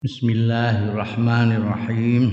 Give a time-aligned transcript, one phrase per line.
[0.00, 2.24] Bismillahirrahmanirrahim.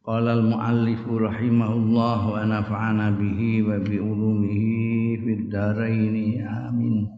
[0.00, 6.16] Qala al-muallif rahimahullah wa nafa'ana bihi wa bi ulumihi fid dharain.
[6.48, 7.12] Amin.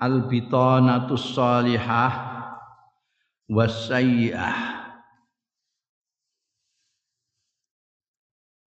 [0.00, 2.12] Al-bitanatus salihah
[3.52, 4.80] was sayyi'ah.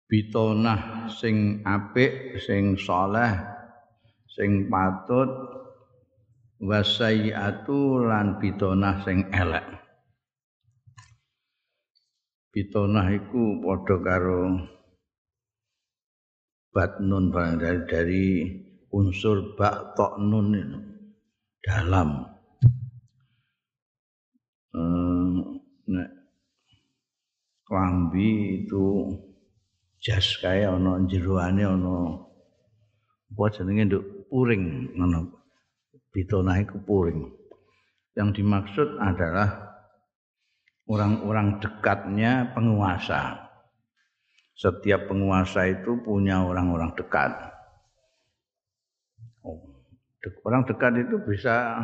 [0.07, 3.43] Bitonah sing apik, sing saleh,
[4.31, 5.62] sing patut
[6.63, 9.67] wasayiatu lan bitonah sing elek.
[12.55, 14.43] Bitonah iku padha karo
[16.71, 18.27] batnun dari, dari
[18.95, 20.55] unsur bak tok nun
[21.59, 22.31] dalam.
[24.73, 26.09] Hmm, nek
[27.67, 29.13] klambi itu
[30.01, 32.25] jas kaya ana jeroane ana
[33.33, 34.05] apa jenenge nduk?
[34.33, 35.42] Puring ngono
[36.13, 37.33] bitonah iku puring.
[38.13, 39.73] Yang dimaksud adalah
[40.85, 43.49] orang-orang dekatnya penguasa.
[44.53, 47.33] Setiap penguasa itu punya orang-orang dekat.
[49.41, 49.57] Oh,
[50.45, 51.81] orang dekat itu bisa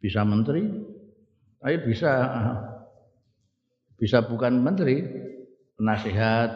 [0.00, 0.64] bisa menteri,
[1.60, 2.12] tapi bisa
[4.00, 5.04] bisa bukan menteri,
[5.76, 6.48] penasihat,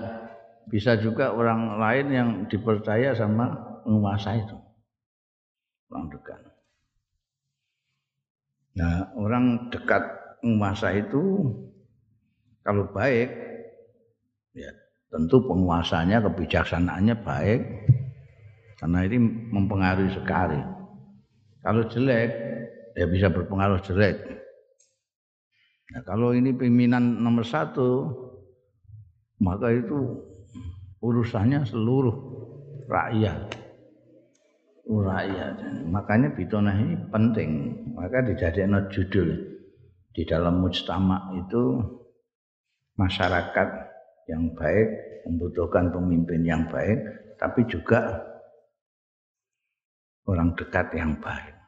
[0.73, 3.51] bisa juga orang lain yang dipercaya sama
[3.85, 4.62] penguasa itu
[5.93, 6.41] orang dekat.
[8.73, 10.01] Nah, orang dekat
[10.41, 11.53] penguasa itu
[12.65, 13.29] kalau baik
[14.57, 14.73] ya
[15.13, 17.61] tentu penguasanya kebijaksanaannya baik
[18.81, 19.19] karena ini
[19.53, 20.61] mempengaruhi sekali.
[21.61, 22.31] Kalau jelek
[22.97, 24.17] ya bisa berpengaruh jelek.
[25.93, 28.09] Nah, kalau ini pimpinan nomor satu
[29.45, 30.17] maka itu
[31.05, 32.17] urusannya seluruh
[32.89, 33.62] rakyat
[34.89, 35.87] rakyat.
[35.87, 37.51] Makanya bitonah ini penting.
[37.95, 39.39] Maka dijadikan judul
[40.13, 41.81] di dalam mujtama itu
[42.99, 43.69] masyarakat
[44.29, 44.89] yang baik
[45.27, 46.99] membutuhkan pemimpin yang baik,
[47.39, 48.21] tapi juga
[50.27, 51.62] orang dekat yang baik.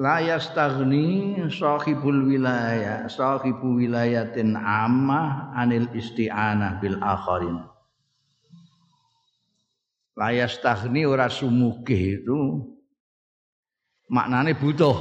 [0.00, 7.60] La yastaghni sahibul wilayah sahibu wilayatin amma anil isti'anah bil akharin.
[10.16, 12.68] La yastaghni ora sumuge itu.
[14.12, 14.96] Maknane butuh.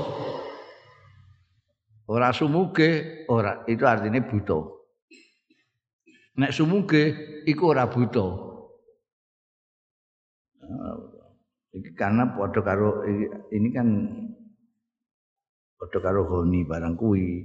[2.08, 4.64] Ora sumuge ora itu artinya butuh.
[6.40, 7.04] Nek sumuge
[7.44, 8.52] iku ora butuh.
[11.96, 13.04] Karena padha karo
[13.52, 13.88] ini kan
[15.82, 17.42] Padha karo honi barang kuwi.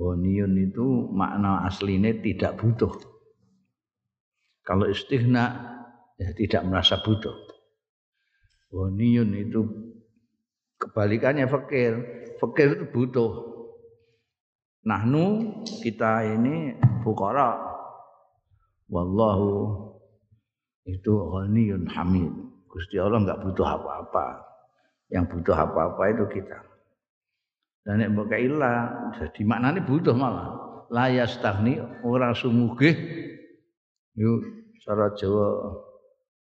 [0.00, 2.96] Honiyun itu makna aslinya tidak butuh.
[4.64, 5.52] Kalau istighna
[6.16, 7.36] ya tidak merasa butuh.
[8.72, 9.60] Honiyun itu
[10.80, 11.92] kebalikannya fakir.
[12.40, 13.32] Fakir itu butuh.
[14.88, 16.72] Nahnu kita ini
[17.04, 17.52] fukara.
[18.88, 19.76] Wallahu
[20.88, 22.32] itu ghaniyun hamid.
[22.64, 24.40] Gusti Allah enggak butuh apa-apa.
[25.12, 26.67] Yang butuh apa-apa itu kita.
[27.88, 30.52] Dan nek mbok ilah jadi maknane butuh malah.
[30.92, 32.92] La yastahni ora sumugih.
[34.12, 34.44] Yo
[34.84, 35.72] cara Jawa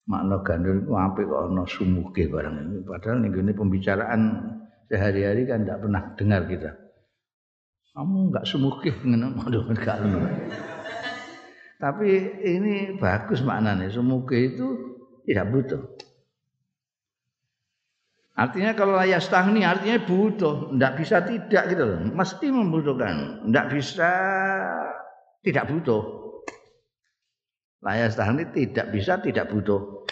[0.03, 2.83] makna gandul itu apik kok ana sumugih barang ini.
[2.83, 4.22] Padahal ning pembicaraan
[4.91, 6.72] sehari-hari kan tidak pernah dengar kita.
[7.95, 9.95] Kamu enggak sumugih ngono aduh enggak
[11.79, 12.09] Tapi
[12.44, 13.88] ini bagus maknanya.
[13.88, 14.67] Sumugih itu
[15.23, 15.81] tidak butuh.
[18.39, 22.00] Artinya kalau layak stagni artinya butuh, tidak bisa tidak gitu loh.
[22.07, 24.11] Mesti membutuhkan, tidak bisa
[25.44, 26.03] tidak butuh.
[27.83, 30.07] Layak stagni tidak bisa tidak butuh.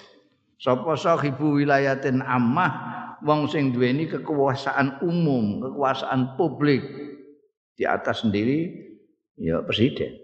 [0.59, 2.71] Sopo sahibu wilayatin ammah
[3.23, 6.83] wong sing duweni kekuasaan umum, kekuasaan publik
[7.79, 8.75] di atas sendiri
[9.39, 10.19] ya presiden.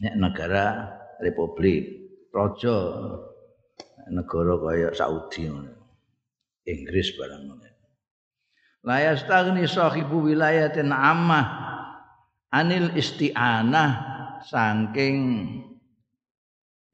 [0.00, 0.88] Nek negara
[1.20, 1.84] republik,
[2.32, 2.76] raja
[4.08, 5.77] negara kaya Saudi ngono.
[6.68, 7.66] Inggris barang ngono.
[8.86, 11.46] La yastaghni sahibu wilayatin ammah
[12.52, 13.90] anil isti'anah
[14.46, 15.16] saking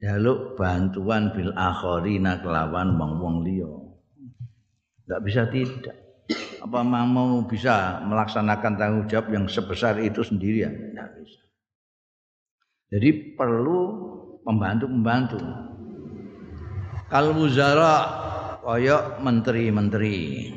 [0.01, 3.69] jaluk bantuan bil akharina kelawan wong-wong liya.
[5.05, 5.97] Enggak bisa tidak.
[6.65, 10.73] Apa mau bisa melaksanakan tanggung jawab yang sebesar itu sendirian?
[10.73, 11.41] Enggak bisa.
[12.89, 13.79] Jadi perlu
[14.41, 15.37] membantu-membantu.
[17.05, 18.25] Kalau wuzara
[18.65, 20.49] kaya menteri-menteri.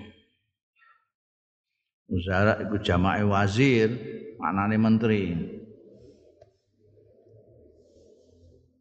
[2.09, 3.93] Uzara iku jamae wazir,
[4.41, 5.25] maknane menteri.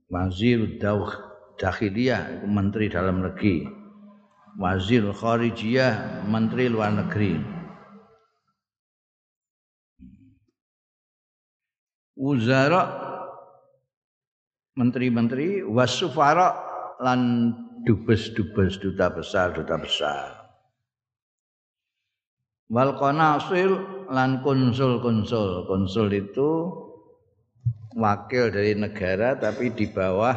[0.08, 1.12] Wazir Dawh
[1.60, 3.68] Dakhiliyah menteri dalam negeri.
[4.56, 7.36] Wazir Kharijiyah menteri luar negeri.
[12.16, 12.82] Wuzara
[14.80, 16.56] menteri-menteri wasufara
[17.04, 17.52] lan
[17.88, 20.28] dubes-dubes duta besar duta besar.
[22.68, 25.64] Wal konasil lan konsul-konsul.
[25.72, 26.68] Konsul itu
[27.96, 30.36] wakil dari negara tapi di bawah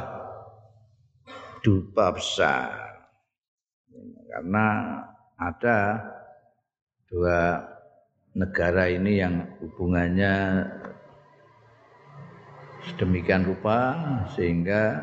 [1.67, 2.71] duta besar.
[4.31, 4.67] Karena
[5.35, 5.99] ada
[7.11, 7.67] dua
[8.39, 10.63] negara ini yang hubungannya
[12.87, 13.99] sedemikian rupa
[14.39, 15.03] sehingga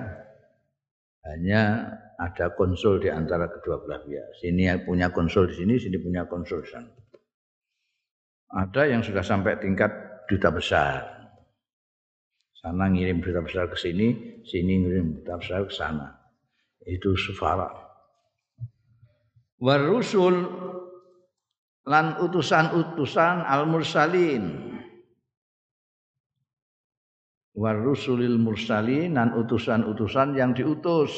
[1.28, 4.42] hanya ada konsul di antara kedua belah pihak.
[4.42, 6.90] Sini punya konsul di sini, sini punya konsul di sana.
[8.58, 11.06] Ada yang sudah sampai tingkat duta besar.
[12.58, 16.18] Sana ngirim duta besar ke sini, sini ngirim duta besar ke sana.
[16.82, 17.70] Itu sufara.
[19.62, 20.36] Warusul
[21.86, 24.74] lan utusan-utusan al-mursalin.
[27.58, 31.10] Warusulil mursalin dan utusan-utusan yang diutus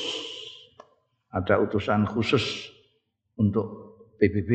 [1.30, 2.74] ada utusan khusus
[3.38, 4.52] untuk PBB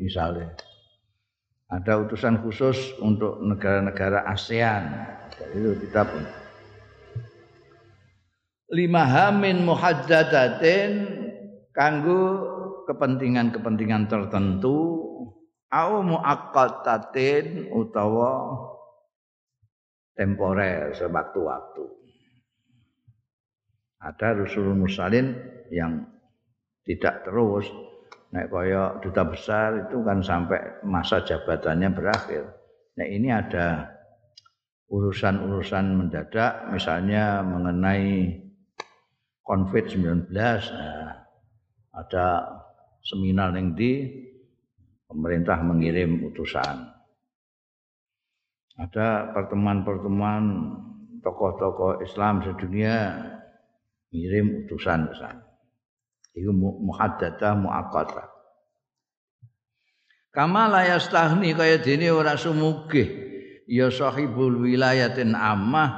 [0.00, 0.56] misalnya.
[1.68, 4.84] Ada utusan khusus untuk negara-negara ASEAN.
[5.36, 6.22] Jadi itu kita pun.
[8.72, 10.92] Lima hamin muhaddadatin
[11.72, 12.22] kanggo
[12.86, 14.76] kepentingan-kepentingan tertentu
[15.72, 18.54] au muaqqatatin utawa
[20.14, 21.84] temporer sewaktu-waktu.
[24.04, 25.32] Ada Rasul Mursalin
[25.72, 26.13] yang
[26.84, 27.66] tidak terus
[28.34, 32.44] naik kaya duta besar itu kan sampai masa jabatannya berakhir.
[32.98, 33.88] Nah ini ada
[34.90, 38.36] urusan-urusan mendadak misalnya mengenai
[39.44, 41.24] COVID-19 nah,
[41.94, 42.26] ada
[43.04, 44.08] seminar yang di
[45.06, 46.90] pemerintah mengirim utusan.
[48.74, 50.42] Ada pertemuan-pertemuan
[51.22, 53.14] tokoh-tokoh Islam sedunia
[54.10, 55.43] ngirim utusan ke sana.
[56.34, 58.26] Iku muhaddadah muaqqadah.
[60.34, 63.06] Kama la yastahni kaya dene ora sumugih
[63.70, 65.90] ya sahibul wilayatin ammah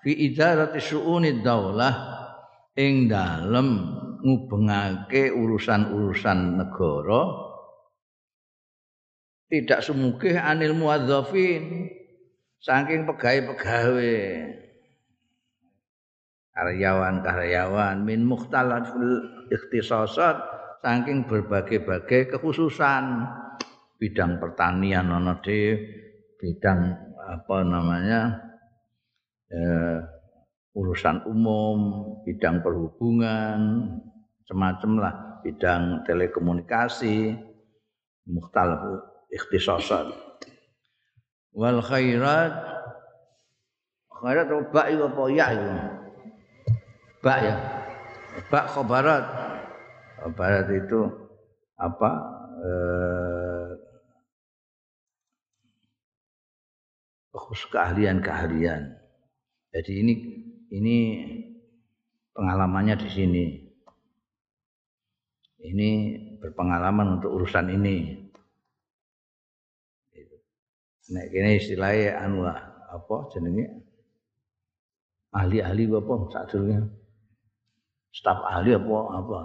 [0.00, 1.92] fi idarati syu'uni daulah
[2.80, 3.84] ing dalem
[4.24, 7.22] ngubengake urusan-urusan negara
[9.52, 11.92] tidak sumugih anil muadzafin
[12.64, 14.63] saking pegawai-pegawai
[16.54, 20.38] karyawan-karyawan min mukhtalafil ikhtisasat
[20.80, 23.26] saking berbagai-bagai kekhususan
[23.98, 25.74] bidang pertanian ana di
[26.38, 28.20] bidang apa namanya
[29.50, 29.98] eh,
[30.74, 31.78] urusan umum,
[32.26, 33.86] bidang perhubungan,
[34.42, 35.14] semacam lah,
[35.46, 37.30] bidang telekomunikasi,
[38.26, 38.82] mukhtalaf
[39.30, 40.10] ikhtisasat.
[41.54, 42.52] Wal khairat
[44.10, 46.03] khairat itu apa ya itu?
[47.24, 47.56] Bak ya.
[48.52, 49.24] Bak khobarat.
[50.20, 51.00] Khobarat itu
[51.80, 52.10] apa?
[52.60, 53.68] Eh,
[57.72, 58.92] keahlian-keahlian.
[59.72, 60.14] Jadi ini
[60.68, 60.96] ini
[62.36, 63.44] pengalamannya di sini.
[65.64, 65.90] Ini
[66.44, 68.20] berpengalaman untuk urusan ini.
[71.04, 73.84] Nek kene istilahnya anu apa jenenge
[75.36, 77.03] ahli-ahli apa sadurunge
[78.14, 79.36] staf ahli apa apa?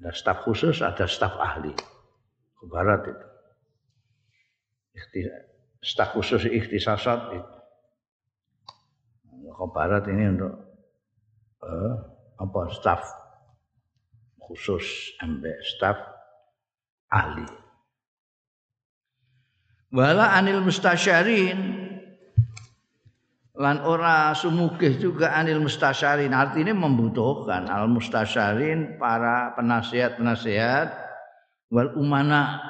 [0.00, 1.76] Ada staf khusus ada staf ahli.
[2.56, 3.26] Ke barat itu.
[5.84, 7.52] Staf khusus ikhtisasat itu.
[9.52, 10.54] Ke barat ini untuk
[11.62, 11.94] eh,
[12.40, 12.60] apa?
[12.72, 13.04] Staf
[14.40, 16.00] khusus ambek staf
[17.12, 17.44] ahli.
[19.92, 21.77] Wala anil mustasyarin
[23.58, 30.94] lan ora sumugih juga anil mustasyarin artinya membutuhkan al mustasyarin para penasihat-penasihat
[31.74, 32.62] wal umana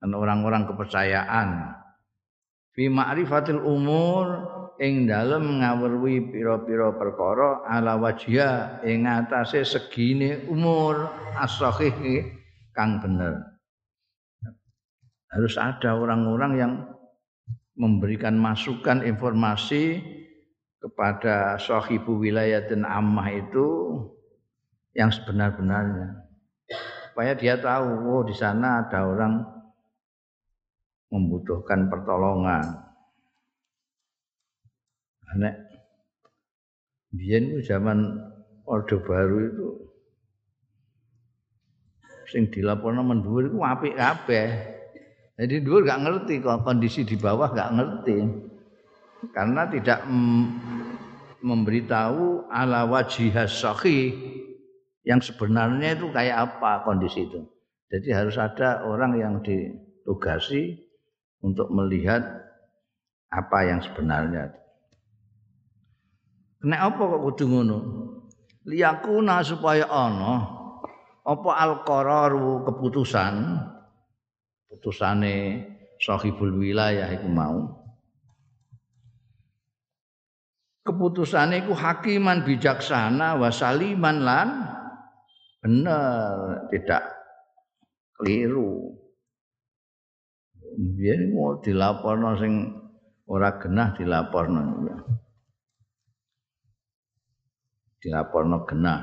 [0.00, 1.78] dan orang-orang kepercayaan.
[2.72, 4.24] Fi ma'rifatil umur
[4.80, 11.60] ing dalem ngawruhi pira-pira perkara ala wajia ing atase segine umur as
[12.72, 13.36] kang bener.
[15.28, 16.72] Harus ada orang-orang yang
[17.82, 19.98] memberikan masukan informasi
[20.78, 23.66] kepada sahibu dan ammah itu
[24.94, 26.22] yang sebenar-benarnya
[27.10, 29.42] supaya dia tahu oh di sana ada orang
[31.10, 32.62] membutuhkan pertolongan
[35.42, 35.72] nek
[37.12, 38.16] Biyen zaman
[38.64, 39.68] Orde Baru itu
[42.32, 44.48] sing dilaporno mendhuwur iku apik kabeh.
[45.36, 48.16] Jadi dhuwur gak ngerti kondisi di bawah gak ngerti.
[49.32, 50.04] Karena tidak
[51.42, 54.14] memberitahu ala wajihas sahih
[55.02, 57.42] yang sebenarnya itu kayak apa kondisi itu.
[57.92, 60.80] Jadi harus ada orang yang ditugasi
[61.42, 62.22] untuk melihat
[63.28, 64.52] apa yang sebenarnya.
[66.62, 67.78] Nek apa kok kudu ngono?
[68.62, 70.46] Liyakuna supaya ana
[71.26, 73.58] apa al-qararu keputusan
[74.72, 75.68] putusane
[76.00, 77.60] sahibul wilayah iku mau.
[80.82, 84.48] Keputusane iku hakiman bijaksana wasaliman lan
[85.62, 87.04] bener tidak
[88.18, 88.96] keliru.
[90.72, 92.72] Biyen mau dilaporno sing
[93.28, 94.60] ora genah dilaporno
[98.02, 99.00] dilaporno genah.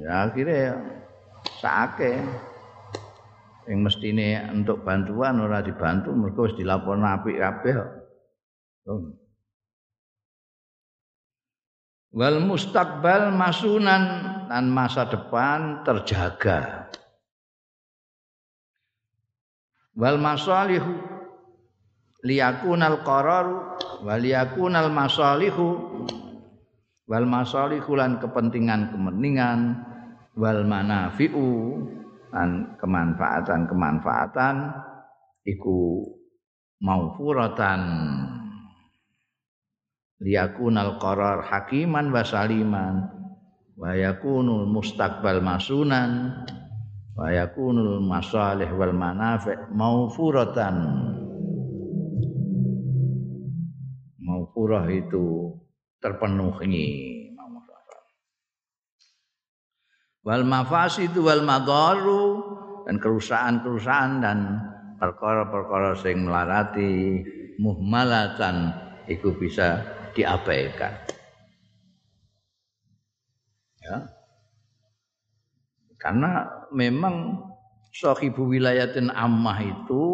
[0.00, 0.72] Ya akhirnya ya
[1.62, 2.24] sakake
[3.70, 7.78] yang mestine untuk bantuan ora dibantu mergo wis dilaporno apik kabeh
[12.10, 14.02] wal mustakbal masunan
[14.50, 16.90] dan masa depan terjaga.
[19.94, 20.98] Wal masalihu
[22.26, 23.46] liyakunal qarar
[24.02, 26.02] wal liyakunal masalihu.
[27.10, 29.86] Wal masalihu lan kepentingan-kepentingan.
[30.38, 31.50] Wal manafi'u
[32.30, 34.56] dan kemanfaatan-kemanfaatan
[35.46, 36.06] iku
[36.80, 37.80] maufuratan
[40.22, 42.94] liyakunal qarar hakiman wa saliman.
[43.80, 46.44] Wa yakunul mustaqbal masunan.
[47.16, 50.76] Wa yakunul masalih wal manafi maufuratan
[54.30, 55.58] maufurah itu
[55.98, 56.80] terpenuhi
[60.24, 62.44] wal mafasidu wal madaru
[62.84, 64.38] dan kerusakan-kerusakan dan
[65.00, 67.24] perkara-perkara sing melarati
[67.60, 68.72] muhmalatan
[69.08, 69.80] itu bisa
[70.12, 70.92] diabaikan.
[73.80, 73.96] Ya.
[76.00, 77.36] Karena memang
[77.92, 80.04] sahibu wilayatin ammah itu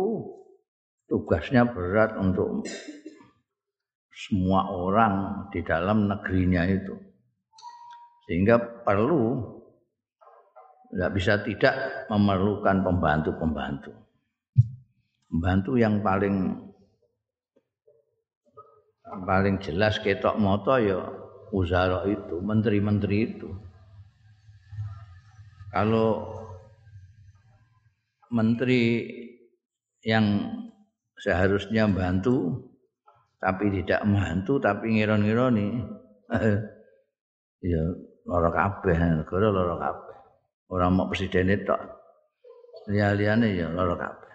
[1.06, 2.66] tugasnya berat untuk
[4.10, 6.94] semua orang di dalam negerinya itu.
[8.26, 9.55] Sehingga perlu
[10.90, 11.75] tidak bisa tidak
[12.09, 13.93] memerlukan pembantu-pembantu.
[15.26, 16.62] Pembantu yang paling
[19.07, 21.00] paling jelas ketok moto ya
[21.55, 23.50] uzara itu, menteri-menteri itu.
[25.75, 26.37] Kalau
[28.33, 29.07] menteri
[30.02, 30.50] yang
[31.19, 32.62] seharusnya bantu
[33.43, 35.69] tapi tidak membantu tapi ngiron-ngironi
[37.73, 37.83] ya
[38.26, 40.05] lara kabeh negara lara kabeh
[40.73, 41.76] ora mau presiden itu
[42.90, 44.26] liya-liyane ya lara kabeh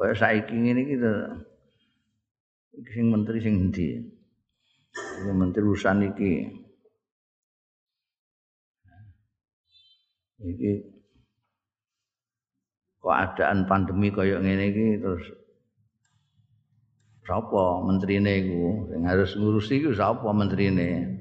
[0.00, 0.96] kaya saiki ngene iki
[2.88, 4.00] sing menteri sing endi?
[4.96, 6.32] Sing menteri urusan iki.
[10.40, 10.72] Iki
[13.04, 15.24] keadaan pandemi kaya ngene iki terus
[17.28, 21.19] sapa menterine iku sing harus ngurusi iku sapa menterine?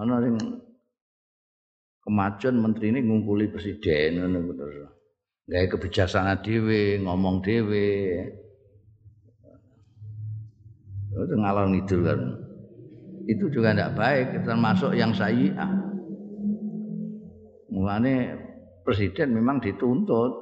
[0.00, 0.40] Ana sing
[2.00, 4.88] kemajuan menteri ini ngumpuli presiden ngono terus.
[5.50, 7.90] gawe kebijaksanaan dhewe, ngomong dhewe.
[11.10, 12.20] Itu ngalor ngidul kan.
[13.26, 15.70] Itu juga tidak baik, termasuk yang sayyi'ah.
[17.74, 18.14] Mulane
[18.86, 20.32] presiden memang dituntut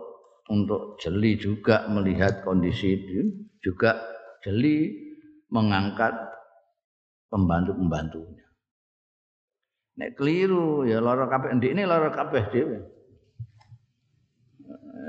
[0.52, 3.96] untuk jeli juga melihat kondisi itu, juga
[4.44, 4.92] jeli
[5.48, 6.12] mengangkat
[7.32, 8.47] pembantu-pembantunya.
[9.98, 12.78] Nek keliru ya lara kabeh ini lara kabeh dhewe.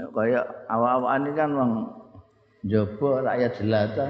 [0.10, 1.72] kaya awak-awakan iki kan wong
[2.66, 4.08] njaba rakyat jelata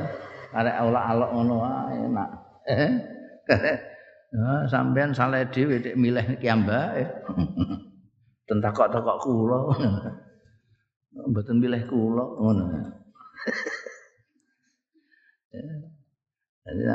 [0.55, 2.29] arek alak-alak ngono wae enak.
[4.29, 7.03] Ya, sampean salah dhewe nek milih kiambake.
[8.48, 9.59] Tentakok-takok kula.
[11.27, 12.63] Mboten milih kula ngono.
[16.69, 16.85] Jadi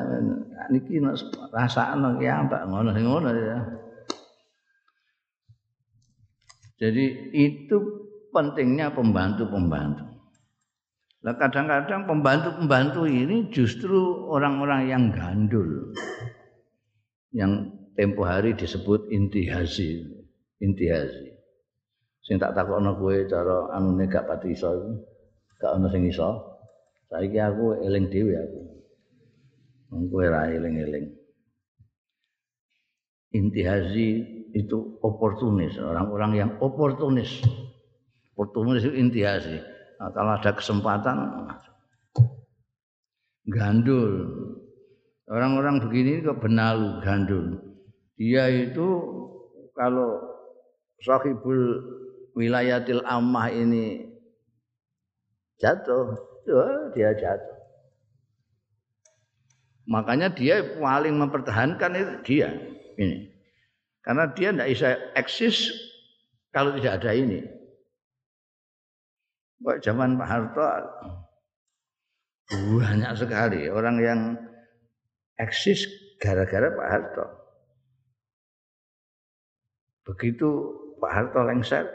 [0.71, 1.03] niki
[1.51, 3.59] rasakno kiambak ngono ngono ya.
[6.79, 7.77] Jadi itu
[8.35, 10.05] pentingnya pembantu-pembantu.
[11.25, 15.95] Nah, kadang-kadang pembantu-pembantu ini justru orang-orang yang gandul.
[17.33, 20.05] Yang tempo hari disebut intihazi.
[20.61, 21.33] Intihazi.
[22.25, 24.93] Sing tak takokno kowe cara anune gak pati iso iku.
[25.61, 26.61] Gak ono sing iso.
[27.09, 28.74] Saiki aku eling dhewe aku.
[29.95, 31.07] Kowe ra eling-eling.
[33.35, 34.23] Intihazi
[34.55, 37.43] itu oportunis, orang-orang yang oportunis.
[38.35, 39.59] Oportunis itu intihazi.
[39.99, 41.17] Nah, kalau ada kesempatan
[43.51, 44.13] gandul.
[45.25, 46.43] Orang-orang begini kok
[47.01, 47.59] gandul.
[48.15, 48.87] Dia itu
[49.75, 50.21] kalau
[51.03, 51.83] sahibul
[52.39, 54.05] wilayatil ammah ini
[55.59, 56.15] jatuh,
[56.47, 57.54] ya dia jatuh.
[59.85, 62.49] Makanya dia paling mempertahankan itu dia
[62.97, 63.29] ini.
[64.01, 65.57] Karena dia tidak bisa eksis
[66.53, 67.41] kalau tidak ada ini.
[69.65, 70.65] Kok zaman Pak Harto
[72.53, 74.21] banyak sekali orang yang
[75.41, 75.89] eksis
[76.21, 77.27] gara-gara Pak Harto.
[80.05, 80.49] Begitu
[81.01, 81.89] Pak Harto lengser,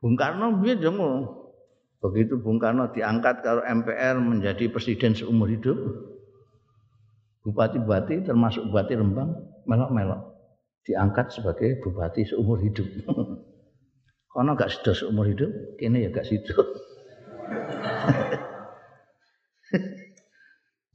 [0.00, 0.80] Bung Karno biar
[2.00, 5.76] Begitu Bung Karno diangkat kalau MPR menjadi presiden seumur hidup,
[7.44, 9.36] bupati-bupati termasuk bupati Rembang
[9.68, 10.32] melok-melok
[10.88, 12.88] diangkat sebagai bupati seumur hidup.
[14.32, 16.56] Karena gak sudah seumur hidup, kini ya gak situ.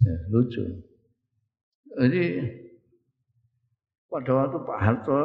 [0.01, 0.63] ya, lucu.
[2.01, 2.23] Jadi
[4.09, 5.19] pada waktu Pak Harto,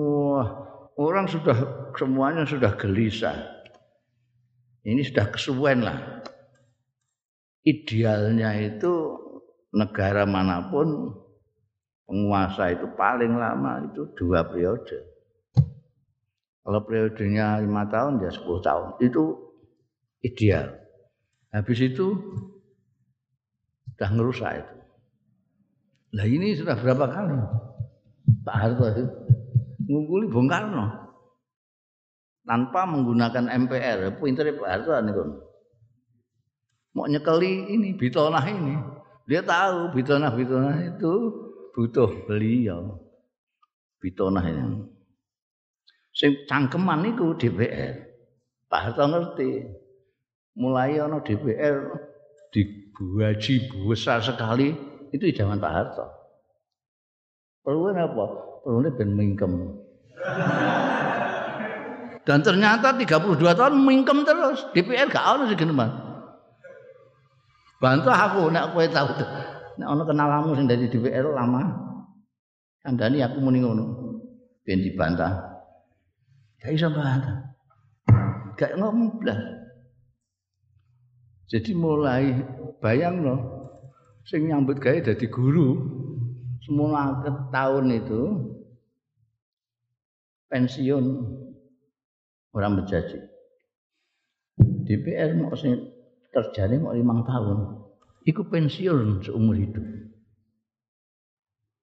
[0.00, 0.48] wah,
[0.96, 3.55] orang sudah semuanya sudah gelisah
[4.86, 6.22] ini sudah kesuwen lah.
[7.66, 9.18] Idealnya itu
[9.74, 11.10] negara mana pun
[12.06, 15.02] penguasa itu paling lama itu dua periode.
[16.62, 19.34] Kalau periodenya lima tahun ya sepuluh tahun itu
[20.22, 20.78] ideal.
[21.50, 22.06] Habis itu
[23.90, 24.74] sudah ngerusak itu.
[26.14, 27.34] Nah ini sudah berapa kali
[28.46, 29.04] Pak Harto itu
[29.90, 31.05] ngungkuli Bung Karno
[32.46, 34.14] tanpa menggunakan MPR.
[34.22, 35.24] Pinter Pak Harto niku.
[36.96, 38.78] Mau nyekeli ini bitonah ini.
[39.26, 41.12] Dia tahu bitonah-bitonah itu
[41.74, 43.02] butuh beliau.
[44.00, 44.86] Bitonah ini.
[46.14, 48.06] Sing cangkeman niku DPR.
[48.70, 49.50] Pak Harto ngerti.
[50.56, 51.92] Mulai ana DPR
[52.48, 54.72] dibuaji besar sekali
[55.12, 56.06] itu zaman Pak Harto.
[57.60, 58.24] Perlu apa?
[58.64, 59.52] Perlu ben mingkem.
[62.26, 64.66] Dan ternyata 32 tahun mingkem terus.
[64.74, 65.86] DPR gak ono sih geneman.
[67.78, 69.30] Bantu aku nek kowe tuh.
[69.78, 71.62] Nek ono kenalanmu sing dari DPR lama.
[72.82, 73.84] Kandani aku muni ngono.
[74.66, 75.38] Ben dibantah.
[76.58, 77.54] Gak iso bantah.
[78.58, 79.38] Gak ngomong blas.
[81.46, 82.42] Jadi mulai
[82.82, 83.70] bayang loh,
[84.26, 85.78] sing nyambut gawe dadi guru
[86.66, 87.22] semua
[87.54, 88.22] tahun itu
[90.50, 91.06] pensiun
[92.54, 93.18] orang berjanji.
[94.86, 95.90] DPR mau sing
[96.30, 97.58] terjadi mau lima tahun,
[98.28, 99.86] ikut pensiun seumur hidup.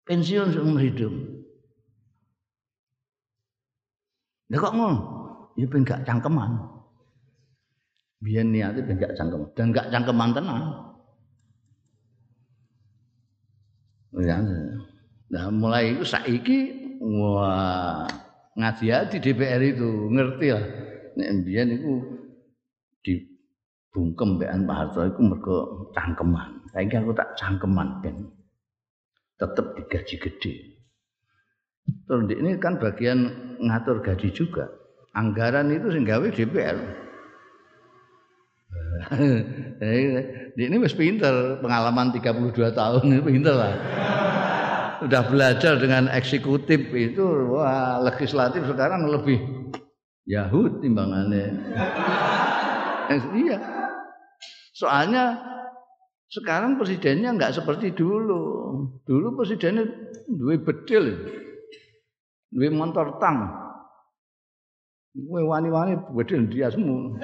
[0.08, 1.14] Pensiun seumur hidup.
[4.54, 4.98] Lah kok ngono?
[5.58, 6.62] Ya ben gak cangkeman.
[8.22, 10.64] Biyen niate ben gak cangkeman dan gak cangkeman tenan.
[14.14, 14.38] Ya.
[15.34, 16.60] Nah, mulai itu saiki
[17.02, 18.06] wah
[18.54, 20.66] ngaji di DPR itu ngerti lah.
[21.14, 21.94] Nek mbiyen iku
[23.06, 25.58] dibungkem mbekan Pak Harto iku mergo
[25.94, 26.50] cangkeman.
[26.74, 28.18] Saiki aku tak cangkeman ben.
[29.38, 30.54] Tetep digaji gede.
[32.08, 33.30] Terus ini kan bagian
[33.62, 34.70] ngatur gaji juga.
[35.14, 37.04] Anggaran itu sing gawe DPR
[40.58, 43.74] ini wis pinter pengalaman 32 tahun ini pinter lah
[45.04, 49.40] sudah belajar dengan eksekutif itu wah legislatif sekarang lebih
[50.24, 51.52] Yahud timbangannya.
[53.14, 53.60] Iya.
[54.74, 55.38] Soalnya
[56.32, 58.74] sekarang presidennya nggak seperti dulu.
[59.04, 59.86] Dulu presidennya
[60.32, 61.14] dua bedil,
[62.50, 63.54] dua motor tang.
[65.14, 67.20] Gue wani-wani bedil dia semua.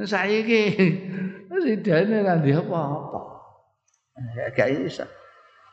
[0.06, 0.62] Saya ini
[1.50, 3.29] presidennya nanti apa-apa.
[4.56, 5.04] Gak bisa.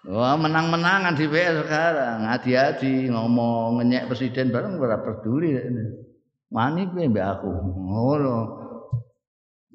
[0.07, 5.51] Wah menang-menangan di PR sekarang, hati-hati ngomong ngenyek presiden bareng ora peduli.
[6.47, 7.51] Mani kowe mbak aku.
[7.75, 8.35] Ngono.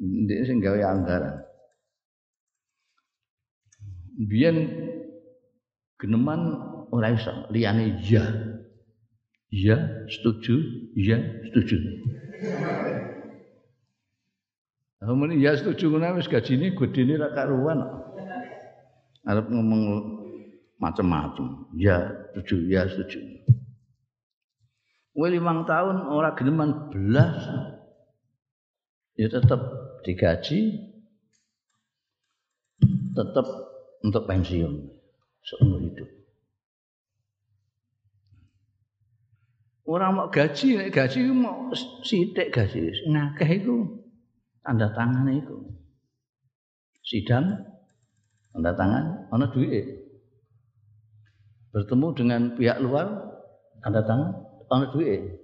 [0.00, 1.36] Ndek sing gawe anggaran.
[4.24, 4.56] Biyen
[6.00, 6.56] geneman
[6.88, 8.24] ora iso liyane iya.
[9.52, 10.56] Iya, setuju,
[10.96, 11.76] iya, setuju.
[15.04, 17.28] Amun ya setuju ngono wis gajine gedene ra
[19.26, 19.82] arep ngomong
[20.82, 21.70] macam-macam.
[21.78, 23.20] Ya, setuju, ya setuju.
[25.12, 27.36] Kowe limang tahun ora geneman belas.
[29.12, 29.60] ya tetap
[30.08, 30.88] digaji
[33.12, 33.44] tetap
[34.00, 34.88] untuk pensiun
[35.44, 36.08] seumur hidup.
[39.82, 41.68] Orang mau gaji, gaji mau
[42.06, 44.00] sidik gaji, ngakeh itu
[44.64, 45.58] tanda tangan itu.
[47.04, 47.66] Sidang
[48.52, 50.04] tanda tangan, mana duit.
[51.72, 53.08] Bertemu dengan pihak luar,
[53.80, 54.30] tanda tangan,
[54.68, 55.40] mana duit.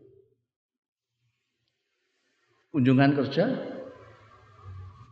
[2.69, 3.45] Kunjungan kerja,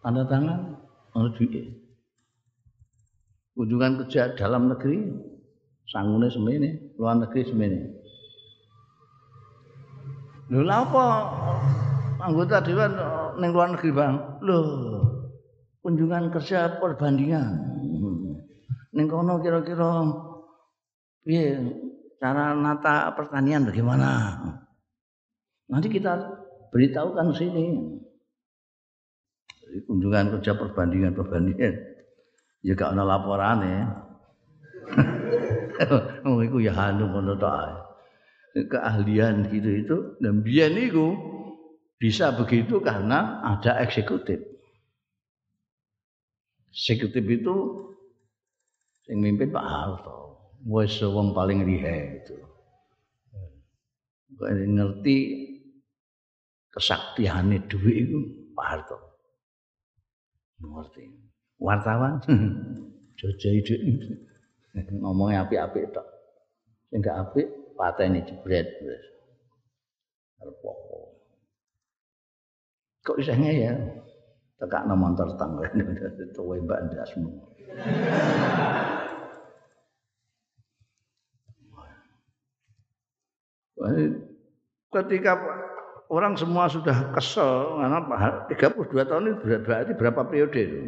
[0.05, 0.77] tanda tangan,
[1.17, 1.87] mana duit
[3.57, 5.17] kunjungan kerja dalam negeri
[5.89, 7.81] sangune semene luar negeri semene
[10.53, 11.05] lho apa
[12.21, 12.93] anggota dewan
[13.41, 14.61] ning luar negeri bang lho
[15.81, 17.76] kunjungan kerja perbandingan
[18.97, 20.09] ning kono kira-kira
[21.21, 21.61] piye?
[22.17, 24.41] Cara nata pertanian bagaimana?
[25.69, 26.17] Nanti kita
[26.73, 27.65] beritahukan sini.
[29.85, 31.75] Kunjungan kerja perbandingan perbandingan
[32.65, 33.75] ya gak ana laporane.
[36.25, 37.37] Oh iku ya anu ngono
[38.57, 41.13] Keahlian gitu itu dan biyen niku
[42.01, 44.41] bisa begitu karena ada eksekutif.
[46.73, 47.55] Eksekutif itu
[49.07, 50.19] yang mimpin Pak Harto.
[50.66, 52.37] Wes wong paling rihe itu.
[54.37, 55.16] Kok ngerti
[56.75, 58.19] kesaktiannya duit itu
[58.53, 58.99] Pak Harto.
[60.59, 61.05] Ngerti.
[61.62, 62.21] Wartawan?
[63.19, 63.77] Jojo ide
[65.01, 66.05] ngomongnya api-api tok.
[66.92, 68.69] Sing gak apik pateni jebret.
[68.85, 69.05] Wis
[70.42, 70.57] arep
[73.07, 73.73] kok isih ya?
[74.59, 75.71] Tekakno motor tangga.
[76.35, 77.31] Tuwe mbak ndasmu
[84.94, 85.33] ketika
[86.11, 87.99] orang semua sudah kesel karena
[88.51, 90.81] 32 tahun itu berarti berapa periode itu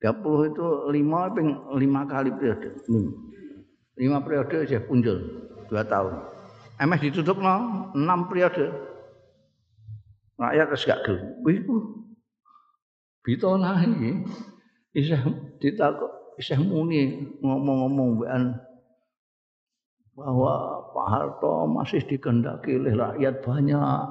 [0.00, 0.66] 30 itu
[0.96, 1.76] 5 ping 5
[2.08, 2.68] kali periode.
[2.88, 5.18] 5 periode aja punjul
[5.68, 6.14] 2 tahun.
[6.80, 8.72] Emeh ditutup no, 6 periode.
[10.40, 11.36] Rakyat wis gak gelem.
[11.44, 11.76] Iku
[13.20, 14.24] bitona iki
[14.96, 15.20] isih
[15.60, 18.24] ditakok isih muni ngomong-ngomong
[20.16, 20.54] bahwa
[20.90, 24.04] Pak Harto masih dikendaki oleh rakyat banyak.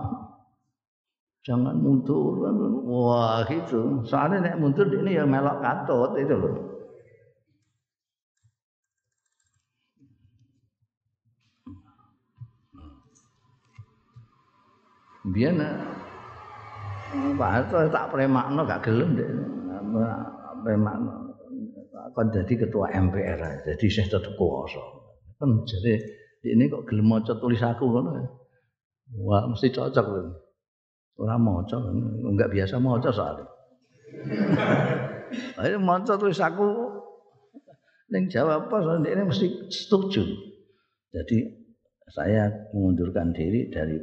[1.44, 2.44] Jangan mundur.
[2.88, 4.04] Wah gitu.
[4.04, 6.56] Soalnya nek mundur ini ya melok katut itu loh.
[15.30, 15.54] Biar
[17.38, 19.30] Pak Harto tak premakno gak gelem deh
[20.64, 21.34] premakno.
[22.16, 24.82] Kan jadi ketua MPR jadi saya tetap kuasa.
[25.40, 28.06] Kan jadi ini kok gelem maca tulis aku kan
[29.20, 30.50] wah mesti cocok loh
[31.20, 31.76] Orang maca,
[32.24, 33.44] enggak biasa maca soalnya.
[35.62, 36.96] Ayo maca terus aku
[38.10, 40.24] ning jawab soalnya ini mesti setuju.
[41.12, 41.38] Jadi
[42.10, 44.00] saya mengundurkan diri dari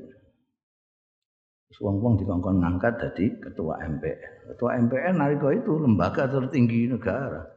[1.81, 4.53] wong-wong dikongkon ngangkat jadi ketua MPR.
[4.53, 7.49] Ketua MPR nalika itu lembaga tertinggi negara.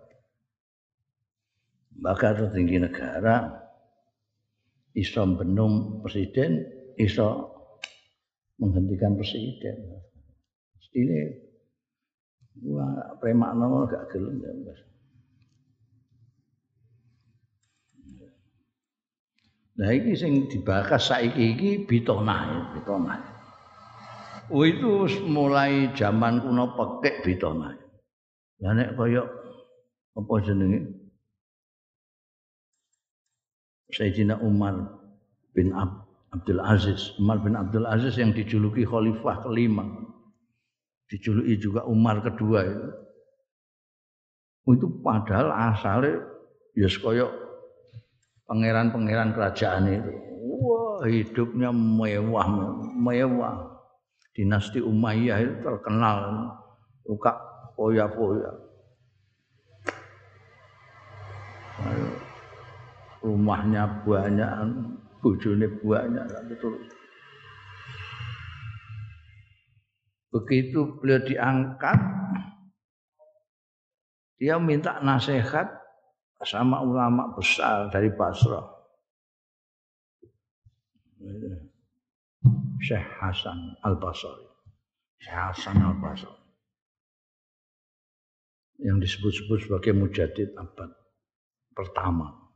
[2.00, 3.60] Lembaga tertinggi negara
[5.00, 6.68] iso benung presiden,
[7.00, 7.48] iso
[8.60, 9.76] menghentikan presiden.
[10.90, 11.20] Ini
[12.66, 14.82] wah premak nongol gak gelem ya Mas.
[19.80, 23.22] Nah iki sing dibakas saiki iki bitonah, bitonah.
[24.52, 27.78] Oh itu mulai zaman kuno pekek bitonah.
[28.60, 29.24] Lah nek kaya
[30.20, 31.09] apa jenenge?
[33.90, 35.02] Sayyidina Umar
[35.58, 39.82] bin Ab Abdul Aziz, Umar bin Abdul Aziz yang dijuluki khalifah kelima.
[41.10, 42.86] Dijuluki juga Umar kedua itu.
[44.70, 46.22] Oh, itu padahal asalnya
[46.78, 47.26] ya kaya
[48.46, 50.14] pangeran-pangeran kerajaan itu.
[50.62, 52.50] Wah, hidupnya mewah,
[52.94, 53.56] mewah.
[54.38, 56.54] Dinasti Umayyah itu terkenal
[57.02, 57.34] suka
[57.74, 58.54] poya-poya.
[63.20, 64.52] Rumahnya banyak,
[65.20, 66.80] bojone banyak betul.
[70.30, 72.00] Begitu beliau diangkat,
[74.40, 75.68] dia minta nasihat
[76.48, 78.64] sama ulama besar dari Basra.
[82.80, 84.48] Syekh Hasan Al-Basri.
[85.20, 86.32] Syekh Hasan Al-Basri.
[88.80, 90.88] Yang disebut-sebut sebagai mujadid abad
[91.76, 92.49] pertama.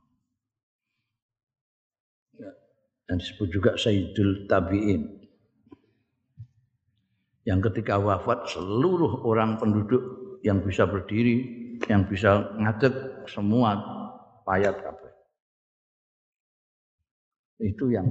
[3.04, 5.24] Dan disebut juga Sayyidul Tabi'in.
[7.44, 10.00] yang ketika wafat seluruh orang penduduk
[10.40, 11.44] yang bisa berdiri,
[11.88, 13.76] yang bisa ngadeg semua
[14.48, 15.12] payat kabeh.
[17.64, 18.08] Itu yang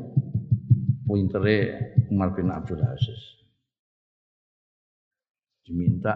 [1.05, 1.77] pointere
[2.09, 3.21] Umar bin Abdul Aziz.
[5.65, 6.13] Diminta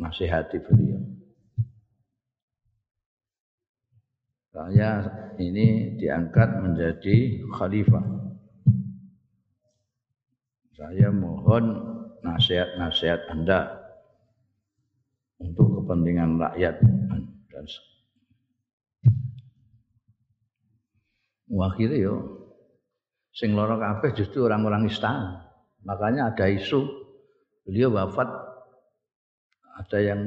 [0.00, 1.15] nasihati beliau.
[4.56, 5.04] Saya
[5.36, 8.00] ini diangkat menjadi khalifah.
[10.72, 11.76] Saya mohon
[12.24, 13.68] nasihat-nasihat Anda
[15.44, 16.80] untuk kepentingan rakyat
[17.52, 17.64] dan
[21.52, 22.14] akhirnya yo
[23.36, 25.52] sing lara kabeh justru orang-orang istana.
[25.84, 26.80] Makanya ada isu
[27.68, 28.28] beliau wafat
[29.84, 30.20] ada yang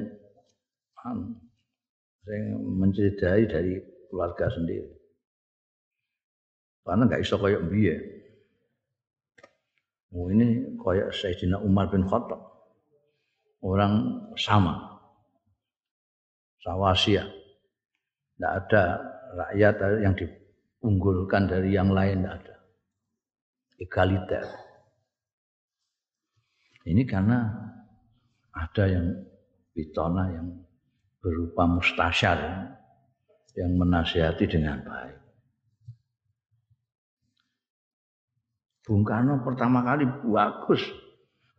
[2.29, 4.89] yang mencederai dari keluarga sendiri.
[6.84, 7.95] Karena nggak iso kayak biye.
[10.10, 12.41] Oh ini kayak Sayyidina Umar bin Khattab.
[13.62, 14.98] Orang sama.
[16.65, 17.30] Sawasiyah.
[17.30, 18.84] Tidak ada
[19.38, 22.56] rakyat yang diunggulkan dari yang lain, tidak ada.
[23.80, 24.45] Egaliter.
[26.89, 27.45] Ini karena
[28.56, 29.06] ada yang
[29.76, 30.48] bitona yang
[31.19, 32.39] berupa mustasyar
[33.60, 35.19] yang menasihati dengan baik.
[38.88, 40.82] Bung Karno pertama kali bagus.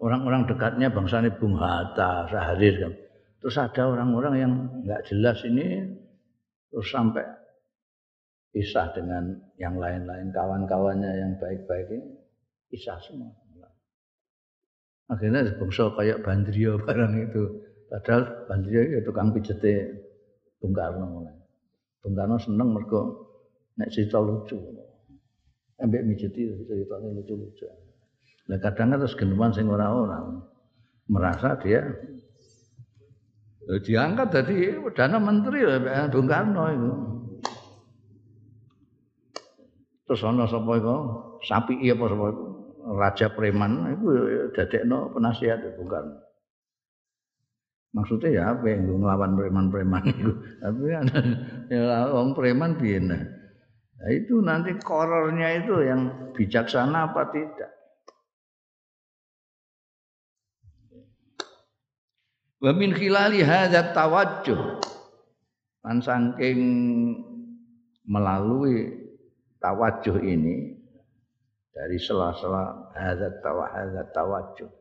[0.01, 2.93] Orang-orang dekatnya bangsanya Bung Hatta, Saharir kan.
[3.45, 5.85] Terus ada orang-orang yang nggak jelas ini
[6.73, 7.23] terus sampai
[8.51, 12.17] pisah dengan yang lain-lain kawan-kawannya yang baik-baik ini
[12.73, 13.31] pisah semua.
[15.11, 17.43] Akhirnya bangsa kayak Bandrio barang itu.
[17.91, 19.91] Padahal Bandrio itu tukang pijete
[20.63, 21.40] Bung Karno mulai.
[22.05, 23.29] Karno seneng mergo
[23.77, 24.57] nek cerita lucu.
[25.81, 27.65] Ambek mijeti ceritanya lucu-lucu.
[28.53, 30.21] Nah kadang terus geneman sing ora-ora
[31.09, 31.81] merasa dia
[33.65, 35.63] diangkat jadi perdana menteri
[36.11, 36.93] Bung Karno itu.
[40.11, 40.97] Terus ana sapa iku?
[41.47, 42.27] Sapi apa sapa
[42.99, 44.07] Raja Preman itu
[44.59, 46.30] dadekno penasihat Bung Karno.
[47.91, 50.31] Maksudnya ya apa yang ngelawan preman-preman itu.
[50.63, 51.05] Tapi kan
[51.67, 53.23] ya orang preman piye nah.
[54.09, 57.71] itu nanti korornya itu yang bijaksana apa tidak.
[62.63, 64.61] Wa min khilali hadzat tawajjuh.
[65.85, 66.61] Lan saking
[68.07, 68.95] melalui
[69.59, 70.79] tawajjuh ini
[71.75, 74.80] dari sela-sela hadzat tawajjuh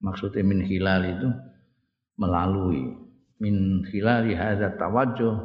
[0.00, 1.28] maksudnya min hilal itu
[2.16, 2.96] melalui
[3.40, 5.36] min hilali hadza tawajjuh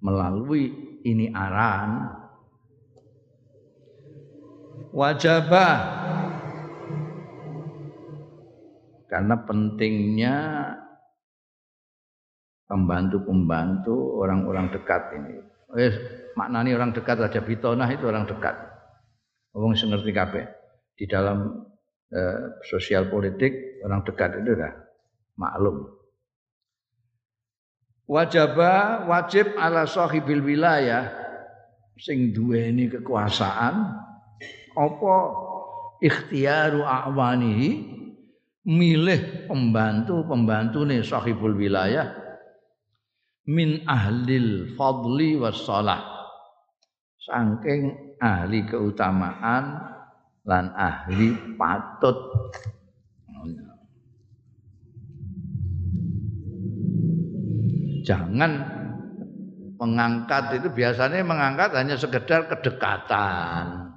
[0.00, 0.72] melalui
[1.04, 2.12] ini arahan
[4.92, 5.76] wajibah
[9.08, 10.36] karena pentingnya
[12.68, 15.40] pembantu-pembantu orang-orang dekat ini.
[15.80, 15.92] Eh,
[16.36, 18.56] maknanya orang dekat Raja Bitonah itu orang dekat.
[19.56, 20.44] Wong sing ngerti kabeh.
[20.92, 21.64] Di dalam
[22.12, 23.52] eh, sosial politik
[23.84, 24.72] orang dekat itu dah
[25.38, 25.86] maklum.
[28.08, 31.12] Wajaba wajib ala sahibil wilayah.
[31.98, 33.74] Sing duweni kekuasaan
[34.78, 35.14] apa
[35.98, 37.98] ikhtiaru awanihi
[38.62, 42.14] milih pembantu nih sahibul wilayah.
[43.48, 46.18] Min ahlil fadli wassalah
[47.28, 49.84] saking ahli keutamaan
[50.48, 52.16] lan ahli patut
[58.08, 58.52] jangan
[59.76, 63.94] mengangkat itu biasanya mengangkat hanya sekedar kedekatan.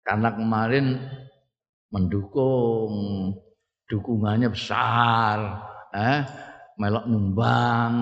[0.00, 0.96] Karena kemarin
[1.92, 2.92] mendukung
[3.86, 5.62] dukungannya besar
[5.94, 6.26] eh
[6.80, 7.94] melok nyumbang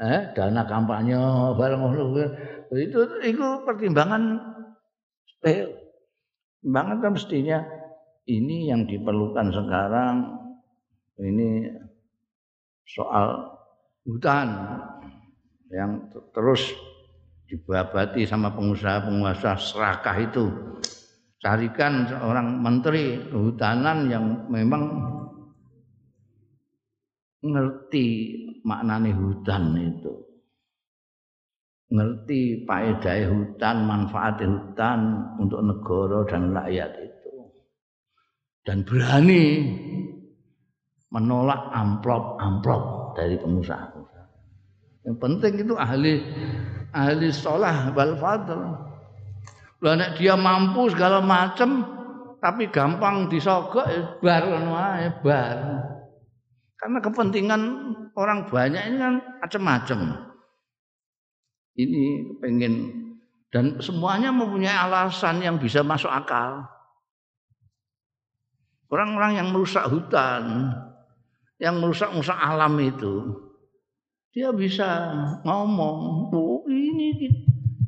[0.00, 1.20] eh dana kampanye
[1.56, 1.80] bareng
[2.72, 4.40] itu itu pertimbangan
[5.28, 5.76] sepele.
[6.62, 7.58] Banget kan mestinya
[8.28, 10.16] ini yang diperlukan sekarang
[11.22, 11.70] ini
[12.86, 13.56] soal
[14.06, 14.48] hutan
[15.72, 16.74] yang terus
[17.48, 20.44] dibabati sama pengusaha-pengusaha serakah itu.
[21.42, 24.82] Carikan seorang menteri kehutanan yang memang
[27.42, 28.06] ngerti
[28.62, 30.22] maknane hutan itu
[31.92, 35.00] ngerti faedah hutan, manfaat hutan
[35.36, 37.11] untuk negara dan rakyat itu.
[38.62, 39.66] Dan berani
[41.10, 44.02] menolak amplop-amplop dari pengusaha.
[45.02, 46.22] Yang penting itu ahli
[46.94, 48.60] ahli sholah wal fadl.
[49.82, 51.82] Lah nek dia mampu segala macam
[52.38, 55.58] tapi gampang disogok ya bar ae bar.
[56.78, 57.62] Karena kepentingan
[58.14, 60.00] orang banyak ini kan macam-macam.
[61.78, 62.04] Ini
[62.42, 62.74] pengen
[63.52, 66.66] dan semuanya mempunyai alasan yang bisa masuk akal.
[68.92, 70.68] Orang-orang yang merusak hutan,
[71.56, 73.32] yang merusak-merusak alam itu,
[74.36, 75.08] dia bisa
[75.48, 77.16] ngomong, oh ini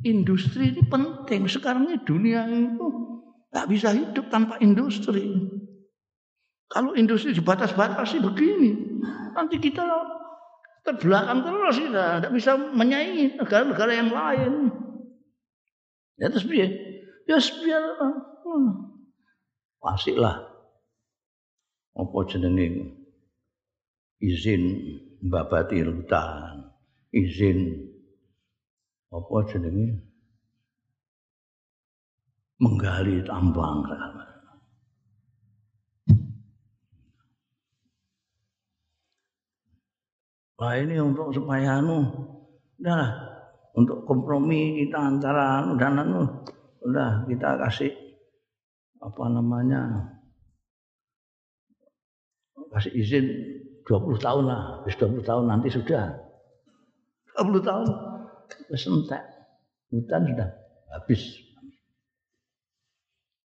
[0.01, 1.45] industri ini penting.
[1.45, 2.89] Sekarang ini dunia itu
[3.53, 5.29] nggak bisa hidup tanpa industri.
[6.73, 8.97] Kalau industri dibatas-batasi begini,
[9.37, 9.85] nanti kita
[10.81, 14.53] terbelakang terus kita tidak bisa menyaingi negara-negara yang lain.
[16.17, 16.73] Ya terus biar,
[17.29, 18.69] ya biar, hmm,
[19.77, 20.54] pasti lah.
[21.95, 22.91] Apa jenenge
[24.19, 24.63] izin
[25.23, 26.67] mbabati hutan,
[27.15, 27.87] izin
[29.15, 30.03] apa jenenge?
[32.55, 33.83] Menggali tambang.
[40.55, 42.07] Wah ini untuk supaya anu,
[42.79, 43.07] udah
[43.75, 46.23] untuk kompromi kita antara anu dan anu,
[46.79, 47.91] udah kita kasih
[49.03, 50.15] apa namanya
[52.75, 53.25] kasih izin
[53.87, 56.11] 20 tahun lah, bis 20 tahun nanti sudah
[57.39, 57.87] 20 tahun
[58.67, 59.23] wis entek.
[59.93, 60.49] Hutan sudah
[60.91, 61.23] habis.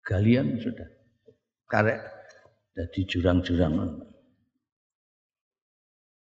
[0.05, 0.87] Galian sudah
[1.67, 1.99] karek
[2.77, 3.73] jadi jurang-jurang.